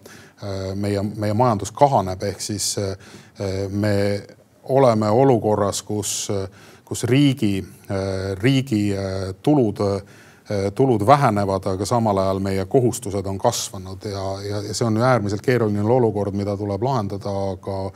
meie, 0.76 1.04
meie 1.04 1.36
majandus 1.38 1.72
kahaneb, 1.76 2.24
ehk 2.32 2.42
siis 2.42 2.72
me 3.70 3.94
oleme 4.64 5.10
olukorras, 5.10 5.84
kus 5.84 6.32
kus 6.90 7.04
riigi, 7.04 7.60
äh, 7.92 8.34
riigi 8.42 8.90
äh, 8.98 9.36
tulud 9.42 9.80
äh, 9.80 10.02
tulud 10.76 11.06
vähenevad, 11.06 11.68
aga 11.70 11.86
samal 11.86 12.18
ajal 12.18 12.40
meie 12.42 12.64
kohustused 12.66 13.26
on 13.30 13.38
kasvanud 13.38 14.06
ja, 14.10 14.24
ja, 14.42 14.62
ja 14.66 14.74
see 14.74 14.88
on 14.88 14.98
äärmiselt 14.98 15.44
keeruline 15.46 15.84
olukord, 15.86 16.34
mida 16.34 16.56
tuleb 16.58 16.84
lahendada, 16.84 17.34
aga 17.52 17.92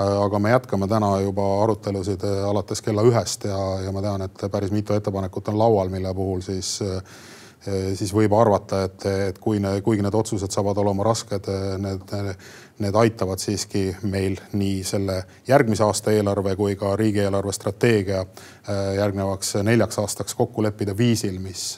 aga 0.00 0.38
me 0.40 0.54
jätkame 0.54 0.86
täna 0.88 1.10
juba 1.20 1.44
arutelusid 1.62 2.22
alates 2.48 2.80
kella 2.80 3.02
ühest 3.04 3.44
ja, 3.44 3.58
ja 3.84 3.92
ma 3.92 4.00
tean, 4.00 4.24
et 4.24 4.46
päris 4.48 4.72
mitu 4.72 4.96
ettepanekut 4.96 5.50
on 5.52 5.58
laual, 5.60 5.92
mille 5.92 6.14
puhul 6.16 6.40
siis 6.40 6.78
siis 7.64 8.12
võib 8.16 8.32
arvata, 8.32 8.84
et, 8.88 9.04
et 9.28 9.38
kui 9.38 9.60
kuigi 9.84 10.04
need 10.04 10.14
otsused 10.16 10.52
saavad 10.52 10.78
olema 10.80 11.04
rasked, 11.04 11.48
need, 11.82 12.14
need 12.80 12.98
aitavad 13.02 13.42
siiski 13.42 13.82
meil 14.08 14.38
nii 14.56 14.78
selle 14.86 15.18
järgmise 15.48 15.84
aasta 15.84 16.14
eelarve 16.14 16.54
kui 16.56 16.76
ka 16.80 16.94
riigieelarve 16.96 17.52
strateegia 17.52 18.24
järgnevaks 18.96 19.58
neljaks 19.66 20.00
aastaks 20.00 20.38
kokku 20.38 20.64
leppida 20.64 20.96
viisil, 20.96 21.36
mis, 21.42 21.76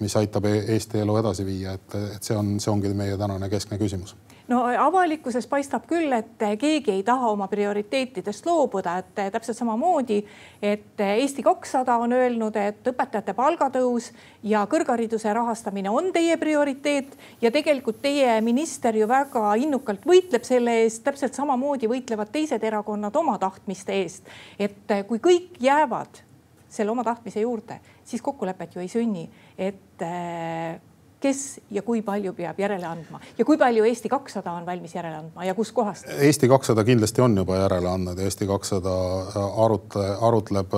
mis 0.00 0.16
aitab 0.16 0.46
e-, 0.46 0.62
Eesti 0.76 1.02
elu 1.02 1.18
edasi 1.24 1.46
viia, 1.48 1.74
et, 1.74 1.98
et 2.16 2.22
see 2.22 2.38
on, 2.38 2.56
see 2.62 2.72
ongi 2.72 2.94
meie 2.94 3.18
tänane 3.18 3.50
keskne 3.50 3.82
küsimus 3.82 4.14
no 4.48 4.62
avalikkuses 4.78 5.46
paistab 5.50 5.86
küll, 5.90 6.12
et 6.14 6.42
keegi 6.60 6.92
ei 6.94 7.02
taha 7.06 7.30
oma 7.32 7.48
prioriteetidest 7.50 8.46
loobuda, 8.46 8.96
et 9.02 9.32
täpselt 9.34 9.58
samamoodi, 9.58 10.20
et 10.62 11.02
Eesti 11.06 11.44
kakssada 11.46 11.96
on 12.02 12.14
öelnud, 12.16 12.56
et 12.60 12.90
õpetajate 12.92 13.34
palgatõus 13.36 14.10
ja 14.46 14.64
kõrghariduse 14.70 15.32
rahastamine 15.34 15.90
on 15.90 16.12
teie 16.14 16.36
prioriteet 16.40 17.16
ja 17.42 17.50
tegelikult 17.54 18.00
teie 18.04 18.38
minister 18.44 18.96
ju 18.96 19.08
väga 19.10 19.54
innukalt 19.62 20.06
võitleb 20.06 20.46
selle 20.46 20.80
eest, 20.84 21.02
täpselt 21.06 21.34
samamoodi 21.34 21.90
võitlevad 21.90 22.30
teised 22.34 22.62
erakonnad 22.64 23.16
oma 23.16 23.38
tahtmiste 23.42 23.98
eest. 24.02 24.24
et 24.58 24.94
kui 25.08 25.18
kõik 25.18 25.60
jäävad 25.60 26.22
selle 26.68 26.90
oma 26.90 27.04
tahtmise 27.04 27.40
juurde, 27.40 27.80
siis 28.04 28.22
kokkulepet 28.22 28.74
ju 28.74 28.82
ei 28.82 28.88
sünni, 28.90 29.28
et 29.58 30.02
kes 31.20 31.60
ja 31.70 31.82
kui 31.82 32.02
palju 32.04 32.32
peab 32.36 32.58
järele 32.60 32.86
andma 32.86 33.20
ja 33.38 33.44
kui 33.44 33.58
palju 33.58 33.84
Eesti 33.88 34.10
kakssada 34.12 34.52
on 34.52 34.66
valmis 34.66 34.94
järele 34.94 35.16
andma 35.22 35.44
ja 35.44 35.54
kuskohast? 35.54 36.08
Eesti 36.18 36.48
kakssada 36.48 36.84
kindlasti 36.84 37.24
on 37.24 37.36
juba 37.36 37.56
järele 37.62 37.88
andnud 37.90 38.18
ja 38.18 38.28
Eesti 38.28 38.46
kakssada 38.46 38.94
arutle, 39.64 40.08
arutleb 40.20 40.76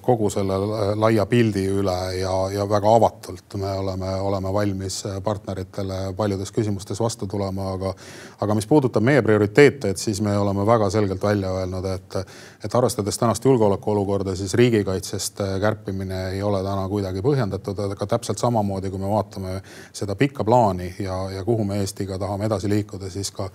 kogu 0.00 0.30
selle 0.32 0.56
laia 0.96 1.26
pildi 1.28 1.66
üle 1.68 1.96
ja, 2.16 2.32
ja 2.52 2.64
väga 2.68 2.94
avatult 2.96 3.56
me 3.60 3.70
oleme, 3.78 4.08
oleme 4.24 4.52
valmis 4.52 5.02
partneritele 5.24 5.98
paljudes 6.16 6.52
küsimustes 6.52 7.00
vastu 7.00 7.28
tulema, 7.28 7.72
aga, 7.76 7.92
aga 8.40 8.56
mis 8.56 8.66
puudutab 8.66 9.04
meie 9.04 9.22
prioriteete, 9.22 9.92
et 9.92 10.00
siis 10.00 10.20
me 10.24 10.32
oleme 10.38 10.64
väga 10.66 10.88
selgelt 10.90 11.22
välja 11.22 11.52
öelnud, 11.60 11.84
et, 11.92 12.16
et 12.64 12.74
arvestades 12.74 13.18
tänast 13.18 13.44
julgeolekuolukorda, 13.44 14.36
siis 14.36 14.54
riigikaitsest 14.54 15.44
kärpimine 15.60 16.22
ei 16.30 16.42
ole 16.42 16.62
täna 16.64 16.88
kuidagi 16.88 17.24
põhjendatud, 17.24 17.84
aga 17.90 18.08
täpselt 18.16 18.40
samamoodi, 18.40 18.90
kui 18.90 19.02
me 19.02 19.12
vaatame 19.12 19.60
seda 19.92 20.16
pikka 20.16 20.44
plaani 20.44 20.94
ja, 20.98 21.20
ja 21.36 21.44
kuhu 21.44 21.64
me 21.68 21.82
Eestiga 21.84 22.18
tahame 22.18 22.48
edasi 22.48 22.72
liikuda, 22.72 23.12
siis 23.12 23.30
ka 23.30 23.50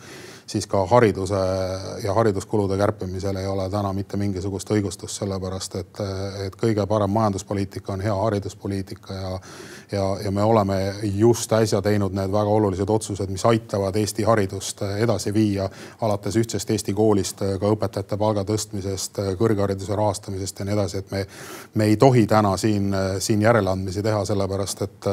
siis 0.52 0.68
ka 0.68 0.86
hariduse 0.86 1.40
ja 2.04 2.14
hariduskulude 2.14 2.78
kärpimisel 2.78 3.36
ei 3.36 3.48
ole 3.48 3.70
täna 3.70 3.94
mitte 3.94 4.18
mingisugust 4.18 4.72
õigustust, 4.76 5.22
sellepärast 5.22 5.78
et, 5.80 6.02
et 6.46 6.56
kõige 6.60 6.86
parem 6.88 7.12
majanduspoliitika 7.14 7.94
on 7.94 8.02
hea 8.02 8.16
hariduspoliitika 8.16 9.14
ja, 9.14 9.32
ja, 9.92 10.06
ja 10.24 10.32
me 10.32 10.44
oleme 10.44 10.80
just 11.04 11.54
äsja 11.54 11.82
teinud 11.82 12.16
need 12.18 12.32
väga 12.32 12.56
olulised 12.58 12.90
otsused, 12.90 13.30
mis 13.32 13.46
aitavad 13.46 13.96
Eesti 13.96 14.24
haridust 14.28 14.84
edasi 14.98 15.34
viia, 15.34 15.70
alates 16.02 16.38
ühtsest 16.42 16.70
Eesti 16.72 16.94
koolist, 16.98 17.44
ka 17.60 17.72
õpetajate 17.76 18.18
palga 18.18 18.46
tõstmisest, 18.48 19.22
kõrghariduse 19.40 19.96
rahastamisest 19.96 20.60
ja 20.60 20.68
nii 20.68 20.78
edasi, 20.78 21.02
et 21.02 21.12
me, 21.12 21.26
me 21.76 21.90
ei 21.92 21.98
tohi 21.98 22.28
täna 22.28 22.56
siin, 22.58 22.94
siin 23.20 23.42
järeleandmisi 23.42 24.04
teha, 24.04 24.26
sellepärast 24.26 24.88
et 24.88 25.12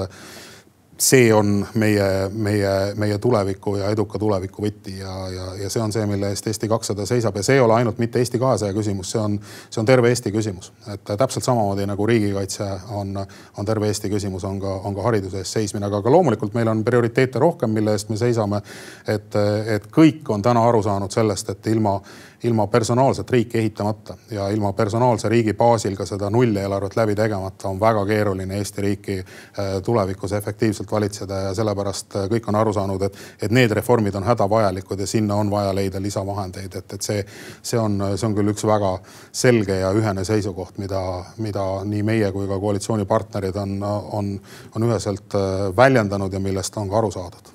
see 0.98 1.34
on 1.34 1.66
meie, 1.74 2.30
meie, 2.32 2.70
meie 2.96 3.18
tuleviku 3.18 3.76
ja 3.78 3.90
eduka 3.94 4.18
tuleviku 4.18 4.64
võti 4.64 4.96
ja, 4.98 5.14
ja, 5.30 5.46
ja 5.62 5.70
see 5.70 5.82
on 5.82 5.92
see, 5.94 6.06
mille 6.10 6.32
eest 6.32 6.46
Eesti 6.50 6.68
kakssada 6.68 7.06
seisab 7.06 7.36
ja 7.38 7.44
see 7.46 7.54
ei 7.58 7.62
ole 7.62 7.76
ainult 7.76 8.00
mitte 8.02 8.18
Eesti 8.18 8.40
kahesaja 8.42 8.74
küsimus, 8.74 9.12
see 9.14 9.20
on, 9.22 9.36
see 9.70 9.80
on 9.82 9.86
terve 9.86 10.10
Eesti 10.10 10.32
küsimus. 10.34 10.72
et 10.92 11.04
täpselt 11.06 11.46
samamoodi 11.46 11.86
nagu 11.86 12.06
riigikaitse 12.06 12.66
on, 12.98 13.14
on 13.56 13.68
terve 13.68 13.86
Eesti 13.86 14.10
küsimus, 14.10 14.44
on 14.44 14.58
ka, 14.60 14.74
on 14.90 14.96
ka 14.96 15.06
hariduse 15.06 15.44
eest 15.44 15.58
seismine, 15.58 15.86
aga 15.86 16.02
ka 16.02 16.12
loomulikult 16.12 16.58
meil 16.58 16.72
on 16.72 16.82
prioriteete 16.84 17.38
rohkem, 17.38 17.70
mille 17.70 17.94
eest 17.94 18.10
me 18.10 18.18
seisame. 18.18 18.62
et, 19.06 19.38
et 19.76 19.86
kõik 19.94 20.26
on 20.34 20.42
täna 20.42 20.66
aru 20.68 20.82
saanud 20.82 21.14
sellest, 21.14 21.54
et 21.54 21.70
ilma 21.70 22.00
ilma 22.42 22.66
personaalset 22.66 23.30
riiki 23.30 23.58
ehitamata 23.58 24.16
ja 24.30 24.48
ilma 24.48 24.72
personaalse 24.72 25.28
riigi 25.28 25.54
baasil 25.54 25.96
ka 25.96 26.06
seda 26.06 26.30
nulleelarvet 26.30 26.96
läbi 26.96 27.14
tegemata 27.14 27.68
on 27.68 27.80
väga 27.80 28.04
keeruline 28.06 28.56
Eesti 28.56 28.82
riiki 28.82 29.18
äh, 29.18 29.82
tulevikus 29.84 30.32
efektiivselt 30.32 30.92
valitseda 30.92 31.40
ja 31.48 31.54
sellepärast 31.54 32.16
äh, 32.16 32.28
kõik 32.30 32.48
on 32.48 32.60
aru 32.60 32.72
saanud, 32.72 33.02
et, 33.02 33.18
et 33.42 33.50
need 33.50 33.74
reformid 33.74 34.14
on 34.14 34.26
hädavajalikud 34.28 35.00
ja 35.00 35.06
sinna 35.06 35.34
on 35.34 35.50
vaja 35.50 35.74
leida 35.74 36.02
lisavahendeid, 36.02 36.78
et, 36.78 36.92
et 36.94 37.02
see, 37.02 37.26
see 37.62 37.80
on, 37.80 37.98
see 38.14 38.30
on 38.30 38.38
küll 38.38 38.54
üks 38.54 38.66
väga 38.66 38.94
selge 39.32 39.80
ja 39.82 39.90
ühene 39.92 40.24
seisukoht, 40.24 40.78
mida, 40.78 41.02
mida 41.42 41.66
nii 41.84 42.06
meie 42.06 42.32
kui 42.32 42.46
ka 42.48 42.62
koalitsioonipartnerid 42.62 43.56
on, 43.66 43.78
on, 43.82 44.32
on 44.76 44.90
üheselt 44.90 45.34
äh, 45.34 45.68
väljendanud 45.76 46.32
ja 46.32 46.40
millest 46.40 46.76
on 46.78 46.90
ka 46.90 47.02
aru 47.02 47.10
saadud. 47.10 47.54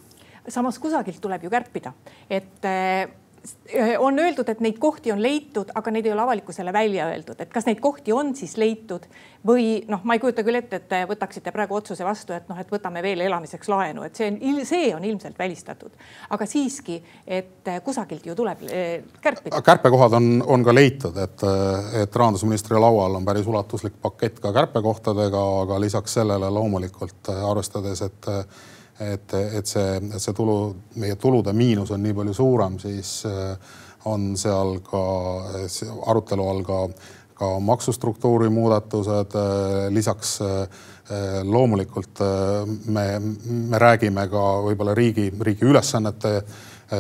Samas 0.51 0.75
kusagilt 0.79 1.21
tuleb 1.23 1.45
ju 1.45 1.49
kärpida, 1.49 1.93
et 2.27 2.65
on 3.99 4.19
öeldud, 4.19 4.49
et 4.49 4.59
neid 4.63 4.77
kohti 4.79 5.11
on 5.11 5.21
leitud, 5.21 5.71
aga 5.75 5.91
neid 5.91 6.05
ei 6.07 6.13
ole 6.13 6.21
avalikkusele 6.23 6.73
välja 6.73 7.09
öeldud, 7.11 7.39
et 7.43 7.51
kas 7.51 7.65
neid 7.67 7.81
kohti 7.83 8.13
on 8.15 8.31
siis 8.35 8.55
leitud 8.57 9.03
või 9.47 9.83
noh, 9.89 10.03
ma 10.07 10.15
ei 10.15 10.21
kujuta 10.23 10.45
küll 10.47 10.59
ette, 10.59 10.79
et 10.79 10.87
te 10.87 11.01
võtaksite 11.09 11.51
praegu 11.51 11.75
otsuse 11.75 12.05
vastu, 12.07 12.35
et 12.35 12.47
noh, 12.47 12.59
et 12.59 12.71
võtame 12.71 13.03
veel 13.03 13.25
elamiseks 13.25 13.71
laenu, 13.71 14.05
et 14.07 14.15
see 14.15 14.29
on, 14.31 14.59
see 14.67 14.91
on 14.95 15.03
ilmselt 15.03 15.39
välistatud. 15.39 15.91
aga 16.29 16.45
siiski, 16.47 17.01
et 17.27 17.71
kusagilt 17.83 18.25
ju 18.25 18.35
tuleb 18.35 18.63
eh, 18.69 19.03
kärpida. 19.21 19.61
kärpekohad 19.61 20.15
on, 20.19 20.29
on 20.47 20.63
ka 20.63 20.75
leitud, 20.75 21.17
et, 21.17 21.47
et 22.03 22.15
rahandusministri 22.15 22.79
laual 22.79 23.19
on 23.19 23.25
päris 23.25 23.47
ulatuslik 23.47 23.99
pakett 24.01 24.39
ka 24.39 24.53
kärpekohtadega, 24.53 25.43
aga 25.65 25.81
lisaks 25.83 26.19
sellele 26.21 26.49
loomulikult 26.49 27.33
arvestades, 27.43 28.01
et 28.07 28.31
et, 29.13 29.33
et 29.59 29.67
see, 29.67 29.97
see 30.17 30.35
tulu, 30.35 30.57
meie 31.01 31.17
tulude 31.19 31.53
miinus 31.55 31.91
on 31.93 32.03
nii 32.03 32.15
palju 32.17 32.35
suurem, 32.37 32.77
siis 32.81 33.21
äh, 33.29 33.75
on 34.09 34.33
seal 34.39 34.79
ka 34.85 35.03
arutelu 36.11 36.47
all 36.49 36.63
ka, 36.67 36.79
ka 37.39 37.51
maksustruktuuri 37.63 38.51
muudatused. 38.53 39.37
Äh, 39.39 39.87
lisaks 39.93 40.39
äh, 40.41 40.83
loomulikult 41.43 42.21
me, 42.95 43.07
me 43.43 43.79
räägime 43.81 44.23
ka 44.31 44.43
võib-olla 44.63 44.93
riigi, 44.95 45.25
riigi 45.43 45.67
ülesannete 45.67 46.31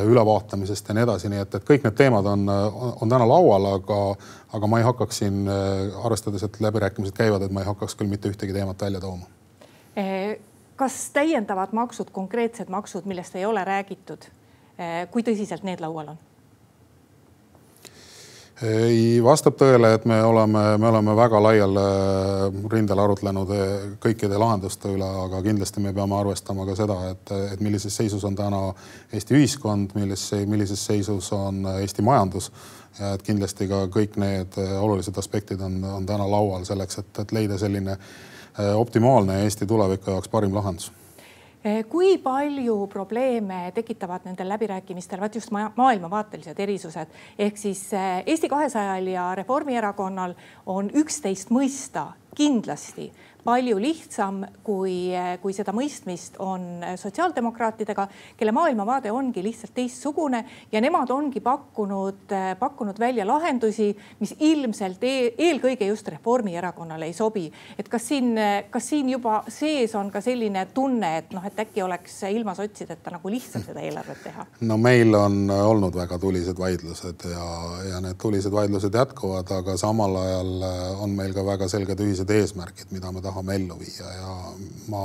ülevaatamisest 0.03 0.89
ja 0.89 0.95
nii 0.97 1.05
edasi, 1.05 1.29
nii 1.31 1.39
et, 1.39 1.55
et 1.55 1.65
kõik 1.67 1.85
need 1.85 1.95
teemad 1.95 2.27
on, 2.27 2.43
on 2.49 3.13
täna 3.13 3.23
laual, 3.29 3.69
aga, 3.77 3.99
aga 4.57 4.69
ma 4.69 4.81
ei 4.81 4.87
hakkaks 4.89 5.21
siin, 5.21 5.43
arvestades, 6.03 6.43
et 6.43 6.59
läbirääkimised 6.65 7.15
käivad, 7.15 7.45
et 7.45 7.53
ma 7.55 7.63
ei 7.63 7.69
hakkaks 7.69 7.95
küll 7.99 8.11
mitte 8.11 8.31
ühtegi 8.33 8.57
teemat 8.57 8.83
välja 8.83 8.99
tooma 9.03 9.29
kas 10.83 10.99
täiendavad 11.15 11.71
maksud, 11.71 12.11
konkreetsed 12.11 12.69
maksud, 12.69 13.07
millest 13.07 13.35
ei 13.39 13.45
ole 13.45 13.63
räägitud, 13.63 14.27
eh, 14.77 15.07
kui 15.11 15.23
tõsiselt 15.23 15.63
need 15.63 15.83
laual 15.83 16.15
on? 16.15 16.21
ei, 18.63 19.17
vastab 19.23 19.57
tõele, 19.59 19.89
et 19.97 20.05
me 20.07 20.21
oleme, 20.23 20.61
me 20.79 20.87
oleme 20.87 21.15
väga 21.17 21.39
laial 21.43 21.79
eh, 21.81 22.59
rindel 22.71 22.99
arutlenud 23.05 23.53
eh, 23.55 23.71
kõikide 24.03 24.39
lahenduste 24.39 24.91
üle, 24.91 25.07
aga 25.23 25.39
kindlasti 25.43 25.83
me 25.83 25.93
peame 25.95 26.19
arvestama 26.19 26.67
ka 26.67 26.75
seda, 26.79 26.99
et, 27.11 27.33
et 27.55 27.63
millises 27.63 27.95
seisus 27.95 28.23
on 28.27 28.35
täna 28.39 28.61
Eesti 29.13 29.39
ühiskond, 29.39 29.95
milles, 29.95 30.27
millises 30.51 30.83
seisus 30.91 31.31
on 31.35 31.63
Eesti 31.77 32.03
majandus. 32.03 32.51
ja 32.99 33.15
et 33.15 33.23
kindlasti 33.25 33.67
ka 33.67 33.87
kõik 33.89 34.19
need 34.21 34.59
olulised 34.59 35.17
aspektid 35.17 35.61
on, 35.61 35.79
on 35.95 36.05
täna 36.05 36.27
laual 36.29 36.67
selleks, 36.67 37.01
et, 37.01 37.19
et 37.23 37.31
leida 37.39 37.57
selline 37.57 37.97
Äh, 37.97 38.32
optimaalne 38.75 39.33
ja 39.33 39.43
Eesti 39.43 39.65
tuleviku 39.65 40.11
jaoks 40.11 40.29
parim 40.29 40.55
lahendus. 40.55 40.91
Äh, 41.65 41.85
kui 41.89 42.17
palju 42.17 42.87
probleeme 42.91 43.71
tekitavad 43.71 44.25
nendel 44.27 44.49
läbirääkimistel, 44.51 45.19
vaat 45.19 45.35
just 45.35 45.51
maailmavaatelised 45.75 46.59
erisused? 46.59 47.13
Ehk 47.39 47.57
siis 47.57 47.85
äh, 47.93 48.23
Eesti 48.25 48.49
kahesajal 48.51 49.07
ja 49.07 49.29
Reformierakonnal 49.35 50.33
on 50.65 50.91
üksteist 50.91 51.53
mõista 51.55 52.09
kindlasti 52.35 53.13
palju 53.43 53.77
lihtsam, 53.81 54.41
kui, 54.63 55.11
kui 55.41 55.53
seda 55.55 55.73
mõistmist 55.75 56.37
on 56.43 56.83
sotsiaaldemokraatidega, 56.99 58.07
kelle 58.39 58.53
maailmavaade 58.55 59.11
ongi 59.11 59.43
lihtsalt 59.43 59.73
teistsugune 59.75 60.43
ja 60.71 60.81
nemad 60.83 61.11
ongi 61.11 61.41
pakkunud, 61.43 62.31
pakkunud 62.59 62.99
välja 62.99 63.27
lahendusi, 63.27 63.89
mis 64.19 64.35
ilmselt 64.39 65.03
e 65.03 65.13
eelkõige 65.37 65.89
just 65.89 66.07
Reformierakonnale 66.13 67.09
ei 67.09 67.13
sobi. 67.13 67.51
et 67.77 67.89
kas 67.89 68.07
siin, 68.07 68.37
kas 68.69 68.89
siin 68.89 69.09
juba 69.09 69.43
sees 69.47 69.95
on 69.95 70.11
ka 70.11 70.21
selline 70.21 70.65
tunne, 70.73 71.17
et 71.17 71.33
noh, 71.35 71.43
et 71.45 71.59
äkki 71.59 71.83
oleks 71.83 72.21
ilma 72.31 72.55
sotsideta 72.55 73.11
nagu 73.11 73.29
lihtsam 73.29 73.65
seda 73.65 73.83
eelarvet 73.83 74.23
teha? 74.23 74.45
no 74.61 74.77
meil 74.77 75.13
on 75.19 75.51
olnud 75.51 75.95
väga 75.95 76.19
tulised 76.19 76.59
vaidlused 76.59 77.27
ja, 77.31 77.47
ja 77.89 78.01
need 78.03 78.19
tulised 78.21 78.51
vaidlused 78.53 78.95
jätkuvad, 78.95 79.51
aga 79.59 79.77
samal 79.77 80.15
ajal 80.23 80.53
on 81.03 81.15
meil 81.17 81.35
ka 81.35 81.45
väga 81.45 81.67
selged 81.67 81.99
ühised 81.99 82.29
eesmärgid, 82.31 82.91
mida 82.95 83.11
me 83.11 83.21
tahame 83.21 83.32
tahame 83.33 83.57
ellu 83.57 83.79
viia 83.81 84.13
ja 84.13 84.33
ma, 84.93 85.03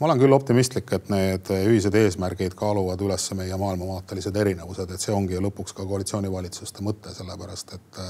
ma 0.00 0.08
olen 0.08 0.20
küll 0.20 0.34
optimistlik, 0.34 0.90
et 0.96 1.10
need 1.12 1.50
ühised 1.54 1.94
eesmärgid 1.94 2.56
kaaluvad 2.58 3.02
üles 3.06 3.30
meie 3.38 3.56
maailmavaatelised 3.60 4.36
erinevused, 4.36 4.90
et 4.90 5.02
see 5.02 5.14
ongi 5.14 5.38
ju 5.38 5.44
lõpuks 5.46 5.76
ka 5.76 5.86
koalitsioonivalitsuste 5.86 6.82
mõte, 6.86 7.14
sellepärast 7.14 7.76
et, 7.78 8.00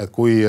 et 0.00 0.14
kui 0.14 0.40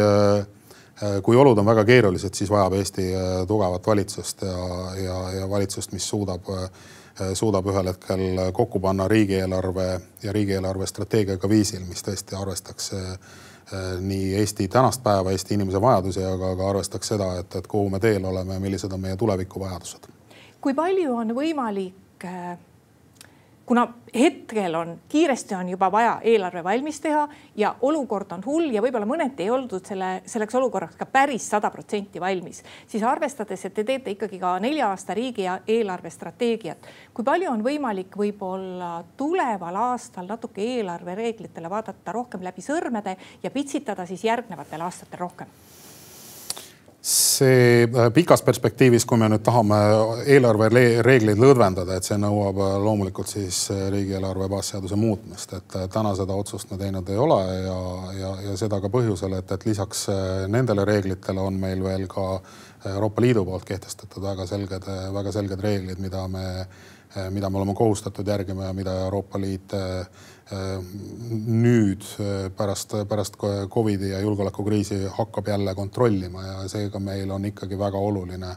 kui 1.22 1.38
olud 1.38 1.60
on 1.62 1.66
väga 1.68 1.84
keerulised, 1.86 2.34
siis 2.34 2.50
vajab 2.50 2.74
Eesti 2.80 3.04
tugevat 3.48 3.86
valitsust 3.86 4.42
ja, 4.48 4.62
ja, 4.98 5.18
ja 5.36 5.50
valitsust, 5.50 5.92
mis 5.94 6.08
suudab, 6.10 6.50
suudab 7.34 7.66
ühel 7.66 7.88
hetkel 7.90 8.52
kokku 8.54 8.80
panna 8.80 9.08
riigieelarve 9.08 9.86
ja 10.24 10.34
riigieelarve 10.34 10.86
strateegiaga 10.88 11.50
viisil, 11.50 11.86
mis 11.90 12.06
tõesti 12.06 12.38
arvestaks 12.38 12.92
Äh, 13.74 14.02
nii 14.02 14.36
Eesti 14.36 14.68
tänast 14.68 15.04
päeva, 15.04 15.32
Eesti 15.32 15.54
inimese 15.54 15.82
vajadusi, 15.82 16.24
aga 16.24 16.54
ka 16.56 16.70
arvestaks 16.70 17.10
seda, 17.12 17.26
et, 17.40 17.56
et 17.56 17.66
kuhu 17.68 17.90
me 17.90 18.00
teel 18.00 18.26
oleme 18.26 18.54
ja 18.54 18.60
millised 18.64 18.92
on 18.96 19.02
meie 19.04 19.18
tulevikuvajadused. 19.20 20.08
kui 20.62 20.74
palju 20.74 21.16
on 21.16 21.34
võimalik 21.36 22.24
äh, 22.26 22.56
kuna 23.68 23.88
hetkel 24.16 24.76
on, 24.76 24.94
kiiresti 25.10 25.56
on 25.56 25.70
juba 25.70 25.92
vaja 25.92 26.14
eelarve 26.24 26.64
valmis 26.64 27.02
teha 27.04 27.28
ja 27.56 27.74
olukord 27.82 28.32
on 28.32 28.46
hull 28.46 28.72
ja 28.72 28.82
võib-olla 28.82 29.06
mõneti 29.10 29.44
ei 29.44 29.52
oldud 29.52 29.84
selle, 29.86 30.22
selleks 30.26 30.56
olukorraks 30.56 30.96
ka 30.96 31.06
päris 31.12 31.50
sada 31.52 31.70
protsenti 31.74 32.22
valmis, 32.24 32.64
siis 32.88 33.04
arvestades, 33.04 33.66
et 33.68 33.76
te 33.76 33.84
teete 33.84 34.16
ikkagi 34.16 34.40
ka 34.40 34.56
nelja 34.64 34.88
aasta 34.94 35.14
riigi 35.18 35.44
eelarve 35.68 36.10
strateegiat, 36.16 36.88
kui 37.14 37.28
palju 37.28 37.52
on 37.52 37.64
võimalik 37.68 38.16
võib-olla 38.18 39.02
tuleval 39.20 39.84
aastal 39.90 40.32
natuke 40.32 40.64
eelarvereeglitele 40.64 41.70
vaadata 41.70 42.16
rohkem 42.16 42.48
läbi 42.48 42.64
sõrmede 42.64 43.18
ja 43.44 43.52
pitsitada 43.52 44.08
siis 44.08 44.24
järgnevatel 44.24 44.88
aastatel 44.88 45.28
rohkem? 45.28 45.52
See 47.08 47.84
äh, 47.84 48.14
pikas 48.14 48.42
perspektiivis, 48.44 49.06
kui 49.08 49.20
me 49.20 49.30
nüüd 49.32 49.44
tahame 49.46 49.78
eelarvereegleid 50.28 51.40
lõdvendada, 51.40 51.96
et 51.96 52.08
see 52.08 52.18
nõuab 52.20 52.60
äh, 52.60 52.74
loomulikult 52.84 53.32
siis 53.32 53.62
äh, 53.72 53.86
riigieelarve 53.94 54.50
baasseaduse 54.52 55.00
muutmist, 55.00 55.54
et 55.56 55.78
täna 55.94 56.12
seda 56.20 56.36
otsust 56.36 56.72
me 56.74 56.80
teinud 56.82 57.08
ei 57.08 57.22
ole 57.24 57.40
ja, 57.64 57.78
ja, 58.18 58.34
ja 58.50 58.58
seda 58.60 58.82
ka 58.84 58.92
põhjusel, 58.92 59.38
et, 59.40 59.56
et 59.56 59.66
lisaks 59.70 60.08
nendele 60.52 60.84
reeglitele 60.88 61.48
on 61.48 61.62
meil 61.62 61.84
veel 61.86 62.04
ka 62.12 62.28
Euroopa 62.92 63.24
Liidu 63.24 63.46
poolt 63.48 63.66
kehtestatud 63.68 64.24
väga 64.24 64.46
selged, 64.48 64.92
väga 65.16 65.32
selged 65.36 65.64
reeglid, 65.64 66.04
mida 66.04 66.28
me, 66.32 66.44
mida 67.32 67.50
me 67.50 67.58
oleme 67.58 67.74
kohustatud 67.76 68.28
järgima 68.28 68.70
ja 68.70 68.74
mida 68.74 68.94
Euroopa 69.06 69.40
Liit 69.42 69.74
Äh, 70.52 70.80
nüüd 71.48 72.06
äh, 72.20 72.50
pärast, 72.56 72.94
pärast 73.10 73.36
Covidi 73.70 74.14
ja 74.14 74.20
julgeolekukriisi 74.20 75.02
hakkab 75.12 75.48
jälle 75.48 75.76
kontrollima 75.76 76.44
ja 76.44 76.68
seega 76.72 77.00
meil 77.00 77.32
on 77.32 77.46
ikkagi 77.46 77.80
väga 77.80 78.00
oluline, 78.00 78.54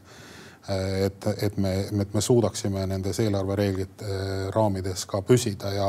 et, 1.04 1.26
et 1.42 1.56
me, 1.56 1.72
et 2.02 2.14
me 2.14 2.20
suudaksime 2.22 2.84
nendes 2.86 3.18
eelarvereeglite 3.24 4.20
raamides 4.54 5.02
ka 5.10 5.18
püsida 5.26 5.72
ja, 5.74 5.88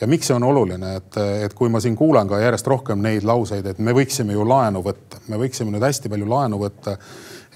ja 0.00 0.08
miks 0.08 0.30
see 0.30 0.38
on 0.38 0.46
oluline, 0.48 0.94
et, 1.02 1.20
et 1.44 1.54
kui 1.58 1.68
ma 1.68 1.82
siin 1.84 1.98
kuulen 2.00 2.30
ka 2.30 2.40
järjest 2.40 2.72
rohkem 2.72 3.02
neid 3.04 3.28
lauseid, 3.28 3.66
et 3.66 3.82
me 3.82 3.92
võiksime 3.92 4.32
ju 4.32 4.48
laenu 4.48 4.80
võtta, 4.86 5.20
me 5.28 5.42
võiksime 5.42 5.74
nüüd 5.74 5.84
hästi 5.84 6.08
palju 6.08 6.32
laenu 6.32 6.62
võtta 6.64 6.96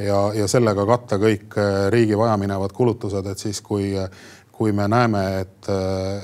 ja, 0.05 0.21
ja 0.37 0.51
sellega 0.53 0.85
katta 0.91 1.17
kõik 1.23 1.57
riigi 1.95 2.19
vajaminevad 2.19 2.77
kulutused, 2.77 3.33
et 3.33 3.41
siis 3.41 3.63
kui 3.65 3.95
kui 4.57 4.73
me 4.73 4.89
näeme, 4.89 5.23
et, 5.43 5.71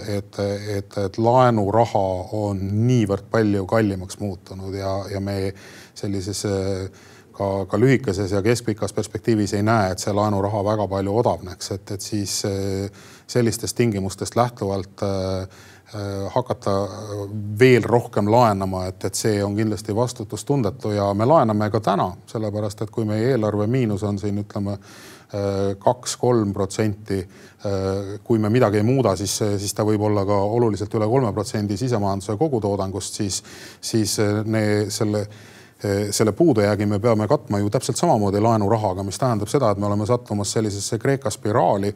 et, 0.08 0.38
et, 0.78 0.98
et 1.04 1.18
laenuraha 1.20 2.04
on 2.38 2.60
niivõrd 2.86 3.26
palju 3.30 3.66
kallimaks 3.68 4.16
muutunud 4.22 4.74
ja, 4.74 4.92
ja 5.12 5.20
me 5.20 5.52
sellises 5.94 6.40
ka, 7.36 7.50
ka 7.68 7.80
lühikeses 7.80 8.32
ja 8.32 8.40
keskpikas 8.44 8.96
perspektiivis 8.96 9.52
ei 9.58 9.66
näe, 9.66 9.92
et 9.92 10.00
see 10.00 10.14
laenuraha 10.16 10.64
väga 10.64 10.88
palju 10.88 11.18
odavneks, 11.24 11.74
et, 11.76 11.92
et 11.96 12.08
siis 12.08 12.38
sellistest 13.32 13.76
tingimustest 13.76 14.36
lähtuvalt 14.36 15.04
äh, 15.04 15.60
hakata 16.34 16.88
veel 17.58 17.84
rohkem 17.84 18.30
laenama, 18.30 18.86
et, 18.88 19.04
et 19.04 19.14
see 19.14 19.44
on 19.44 19.56
kindlasti 19.56 19.94
vastutustundetu 19.96 20.94
ja 20.96 21.10
me 21.14 21.26
laename 21.28 21.68
ka 21.70 21.80
täna, 21.80 22.08
sellepärast 22.26 22.82
et 22.82 22.90
kui 22.90 23.04
meie 23.08 23.34
eelarve 23.34 23.66
miinus 23.66 24.02
on 24.08 24.18
siin 24.18 24.40
ütleme 24.40 24.78
kaks-kolm 25.78 26.52
protsenti. 26.52 27.22
kui 28.24 28.38
me 28.42 28.48
midagi 28.50 28.80
ei 28.80 28.82
muuda, 28.82 29.14
siis, 29.16 29.36
siis 29.38 29.74
ta 29.74 29.84
võib 29.86 30.02
olla 30.02 30.24
ka 30.26 30.34
oluliselt 30.34 30.94
üle 30.98 31.06
kolme 31.06 31.30
protsendi 31.32 31.76
sisemajanduse 31.78 32.34
kogutoodangust, 32.36 33.20
siis, 33.20 33.38
siis 33.80 34.16
ne, 34.44 34.62
selle 34.90 35.26
selle 36.10 36.32
puudujäägi 36.32 36.86
me 36.86 36.98
peame 36.98 37.28
katma 37.28 37.58
ju 37.58 37.70
täpselt 37.70 37.96
samamoodi 37.96 38.40
laenurahaga, 38.40 39.02
mis 39.02 39.18
tähendab 39.18 39.50
seda, 39.50 39.70
et 39.70 39.78
me 39.78 39.86
oleme 39.86 40.06
sattumas 40.06 40.52
sellisesse 40.52 40.98
Kreeka 40.98 41.30
spiraali, 41.30 41.94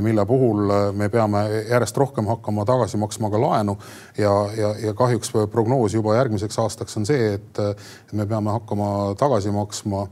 mille 0.00 0.26
puhul 0.26 0.72
me 0.96 1.08
peame 1.08 1.42
järjest 1.68 1.96
rohkem 1.96 2.26
hakkama 2.26 2.64
tagasi 2.64 2.96
maksma 2.96 3.30
ka 3.30 3.40
laenu. 3.40 3.76
ja, 4.18 4.32
ja, 4.56 4.74
ja 4.86 4.94
kahjuks 4.94 5.32
prognoos 5.52 5.94
juba 5.94 6.16
järgmiseks 6.16 6.58
aastaks 6.58 6.96
on 6.96 7.06
see, 7.06 7.34
et 7.34 8.12
me 8.12 8.26
peame 8.26 8.50
hakkama 8.50 9.14
tagasi 9.18 9.50
maksma 9.50 10.06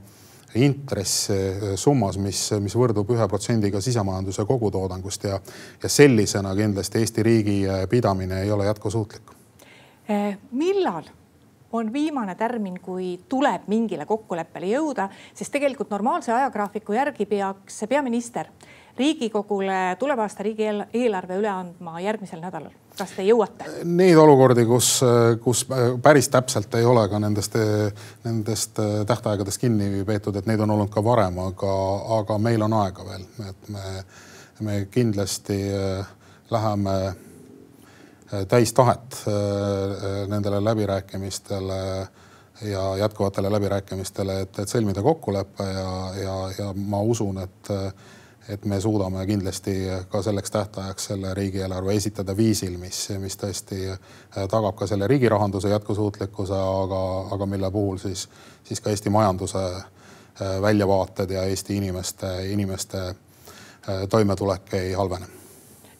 intress 0.56 1.28
summas, 1.80 2.18
mis, 2.18 2.46
mis 2.62 2.76
võrdub 2.78 3.10
ühe 3.14 3.26
protsendiga 3.30 3.80
sisemajanduse 3.84 4.44
kogutoodangust 4.48 5.26
ja, 5.30 5.40
ja 5.82 5.90
sellisena 5.90 6.54
kindlasti 6.58 7.02
Eesti 7.02 7.26
riigi 7.26 7.58
pidamine 7.90 8.42
ei 8.42 8.52
ole 8.54 8.66
jätkusuutlik. 8.70 9.34
Millal 10.52 11.08
on 11.74 11.92
viimane 11.92 12.34
tärmin, 12.34 12.78
kui 12.80 13.20
tuleb 13.28 13.66
mingile 13.66 14.06
kokkuleppele 14.06 14.68
jõuda, 14.70 15.08
sest 15.34 15.52
tegelikult 15.56 15.90
normaalse 15.90 16.32
ajagraafiku 16.32 16.94
järgi 16.94 17.26
peaks 17.26 17.82
peaminister 17.90 18.50
Riigikogule 18.98 19.96
tuleva 19.98 20.22
aasta 20.22 20.44
riigieelarve 20.46 21.38
üle 21.40 21.50
andma 21.50 21.98
järgmisel 22.00 22.42
nädalal. 22.42 22.70
kas 22.94 23.10
te 23.16 23.24
jõuate? 23.26 23.66
Neid 23.84 24.16
olukordi, 24.22 24.62
kus, 24.66 25.00
kus 25.42 25.64
päris 26.02 26.28
täpselt 26.30 26.74
ei 26.78 26.84
ole 26.86 27.08
ka 27.10 27.18
nendest, 27.18 27.56
nendest 28.24 28.78
tähtaegadest 29.06 29.60
kinni 29.60 30.04
peetud, 30.06 30.36
et 30.38 30.46
neid 30.46 30.62
on 30.62 30.70
olnud 30.76 30.92
ka 30.94 31.02
varem, 31.04 31.40
aga, 31.42 31.74
aga 32.20 32.38
meil 32.38 32.62
on 32.62 32.78
aega 32.84 33.06
veel, 33.08 33.26
et 33.48 33.68
me, 33.74 34.04
me 34.60 34.80
kindlasti 34.94 35.58
läheme 36.54 36.98
täis 38.48 38.72
tahet 38.72 39.24
äh, 39.28 40.28
nendele 40.28 40.64
läbirääkimistele 40.64 42.08
ja 42.62 42.96
jätkuvatele 42.96 43.50
läbirääkimistele, 43.52 44.40
et, 44.40 44.58
et 44.58 44.70
sõlmida 44.70 45.02
kokkulepe 45.02 45.64
ja, 45.64 45.88
ja, 46.22 46.36
ja 46.58 46.68
ma 46.74 47.00
usun, 47.02 47.42
et, 47.42 47.70
et 48.48 48.64
me 48.64 48.80
suudame 48.80 49.26
kindlasti 49.26 49.74
ka 50.08 50.22
selleks 50.22 50.50
tähtajaks 50.50 51.10
selle 51.10 51.34
riigieelarve 51.34 51.94
esitada 51.94 52.36
viisil, 52.36 52.78
mis, 52.78 53.08
mis 53.18 53.38
tõesti 53.40 53.80
äh, 53.92 53.98
tagab 54.50 54.76
ka 54.76 54.86
selle 54.86 55.08
riigi 55.10 55.28
rahanduse 55.28 55.72
jätkusuutlikkuse, 55.72 56.58
aga, 56.84 57.04
aga 57.36 57.46
mille 57.46 57.70
puhul 57.70 57.98
siis, 58.02 58.28
siis 58.64 58.80
ka 58.80 58.90
Eesti 58.90 59.10
majanduse 59.10 59.64
äh, 59.64 60.58
väljavaated 60.62 61.30
ja 61.30 61.44
Eesti 61.44 61.76
inimeste, 61.76 62.34
inimeste 62.52 63.14
toimetulek 64.08 64.74
ei 64.74 64.92
halvene 64.96 65.26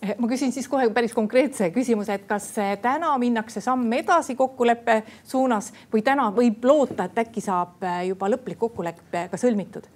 Eh, 0.05 0.15
ma 0.19 0.29
küsin 0.29 0.53
siis 0.53 0.67
kohe 0.69 0.91
päris 0.93 1.15
konkreetse 1.17 1.71
küsimuse, 1.73 2.19
et 2.19 2.27
kas 2.29 2.51
täna 2.83 3.15
minnakse 3.19 3.63
samm 3.65 3.93
edasi 3.97 4.35
kokkuleppe 4.37 4.99
suunas 5.25 5.71
või 5.93 6.03
täna 6.05 6.27
võib 6.35 6.65
loota, 6.69 7.07
et 7.09 7.23
äkki 7.25 7.41
saab 7.41 7.85
juba 8.05 8.29
lõplik 8.29 8.61
kokkulepe 8.61 9.29
ka 9.33 9.41
sõlmitud? 9.41 9.89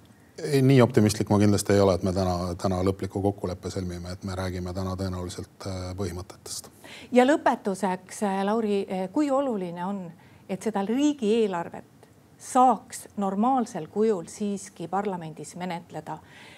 Nii 0.61 0.81
optimistlik 0.81 1.29
ma 1.29 1.39
kindlasti 1.39 1.73
ei 1.73 1.83
ole, 1.83 1.95
et 1.97 2.03
me 2.03 2.13
täna, 2.13 2.53
täna 2.61 2.79
lõpliku 2.85 3.21
kokkuleppe 3.21 3.71
sõlmime, 3.73 4.13
et 4.13 4.23
me 4.23 4.35
räägime 4.35 4.73
täna 4.73 4.95
tõenäoliselt 4.99 5.67
põhimõtetest. 5.97 6.69
ja 7.11 7.25
lõpetuseks, 7.27 8.23
Lauri, 8.43 8.85
kui 9.13 9.31
oluline 9.31 9.85
on, 9.85 10.03
et 10.49 10.63
seda 10.63 10.83
riigieelarvet 10.85 12.07
saaks 12.39 13.07
normaalsel 13.17 13.87
kujul 13.91 14.25
siiski 14.31 14.87
parlamendis 14.87 15.55
menetleda, 15.59 16.17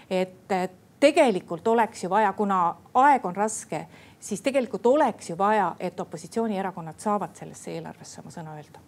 et, 0.09 0.51
et 0.51 0.77
tegelikult 0.99 1.67
oleks 1.67 2.03
ju 2.03 2.09
vaja, 2.09 2.33
kuna 2.33 2.75
aeg 2.93 3.25
on 3.25 3.35
raske, 3.35 3.85
siis 4.19 4.41
tegelikult 4.41 4.85
oleks 4.85 5.29
ju 5.29 5.37
vaja, 5.37 5.75
et 5.79 5.99
opositsioonierakonnad 5.99 7.01
saavad 7.01 7.35
sellesse 7.35 7.73
eelarvesse 7.73 8.21
oma 8.21 8.31
sõna 8.31 8.55
öelda. 8.55 8.79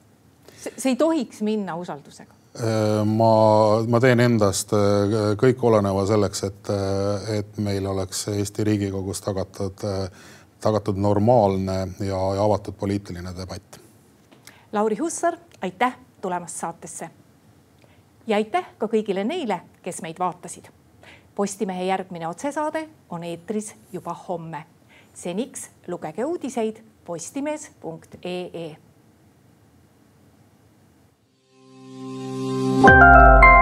see 0.77 0.93
ei 0.93 0.95
tohiks 0.95 1.41
minna 1.41 1.75
usaldusega. 1.75 2.42
Äh, 2.53 3.05
ma, 3.05 3.83
ma 3.87 3.99
teen 3.99 4.19
endast 4.21 4.73
äh, 4.77 5.31
kõik 5.41 5.63
oleneva 5.65 6.03
selleks, 6.05 6.43
et, 6.45 6.69
äh, 6.69 7.31
et 7.39 7.57
meil 7.57 7.87
oleks 7.89 8.27
Eesti 8.29 8.65
Riigikogus 8.67 9.23
tagatud, 9.25 9.81
tagatud 10.61 11.01
normaalne 11.01 11.79
ja, 11.97 12.19
ja 12.37 12.43
avatud 12.45 12.77
poliitiline 12.77 13.33
debatt. 13.37 13.79
Lauri 14.73 14.99
Hussar, 15.01 15.37
aitäh 15.61 15.97
tulemast 16.21 16.61
saatesse. 16.61 17.09
ja 18.27 18.37
aitäh 18.37 18.69
ka 18.77 18.87
kõigile 18.87 19.25
neile, 19.25 19.61
kes 19.81 20.01
meid 20.01 20.19
vaatasid 20.19 20.69
Postimehe 21.35 21.83
järgmine 21.83 22.27
otsesaade 22.27 22.89
on 23.09 23.23
eetris 23.23 23.75
juba 23.93 24.13
homme. 24.27 24.65
seniks 25.13 25.69
lugege 25.87 26.25
uudiseid 26.25 26.83
postimees.ee 27.05 28.75
Música 32.83 33.52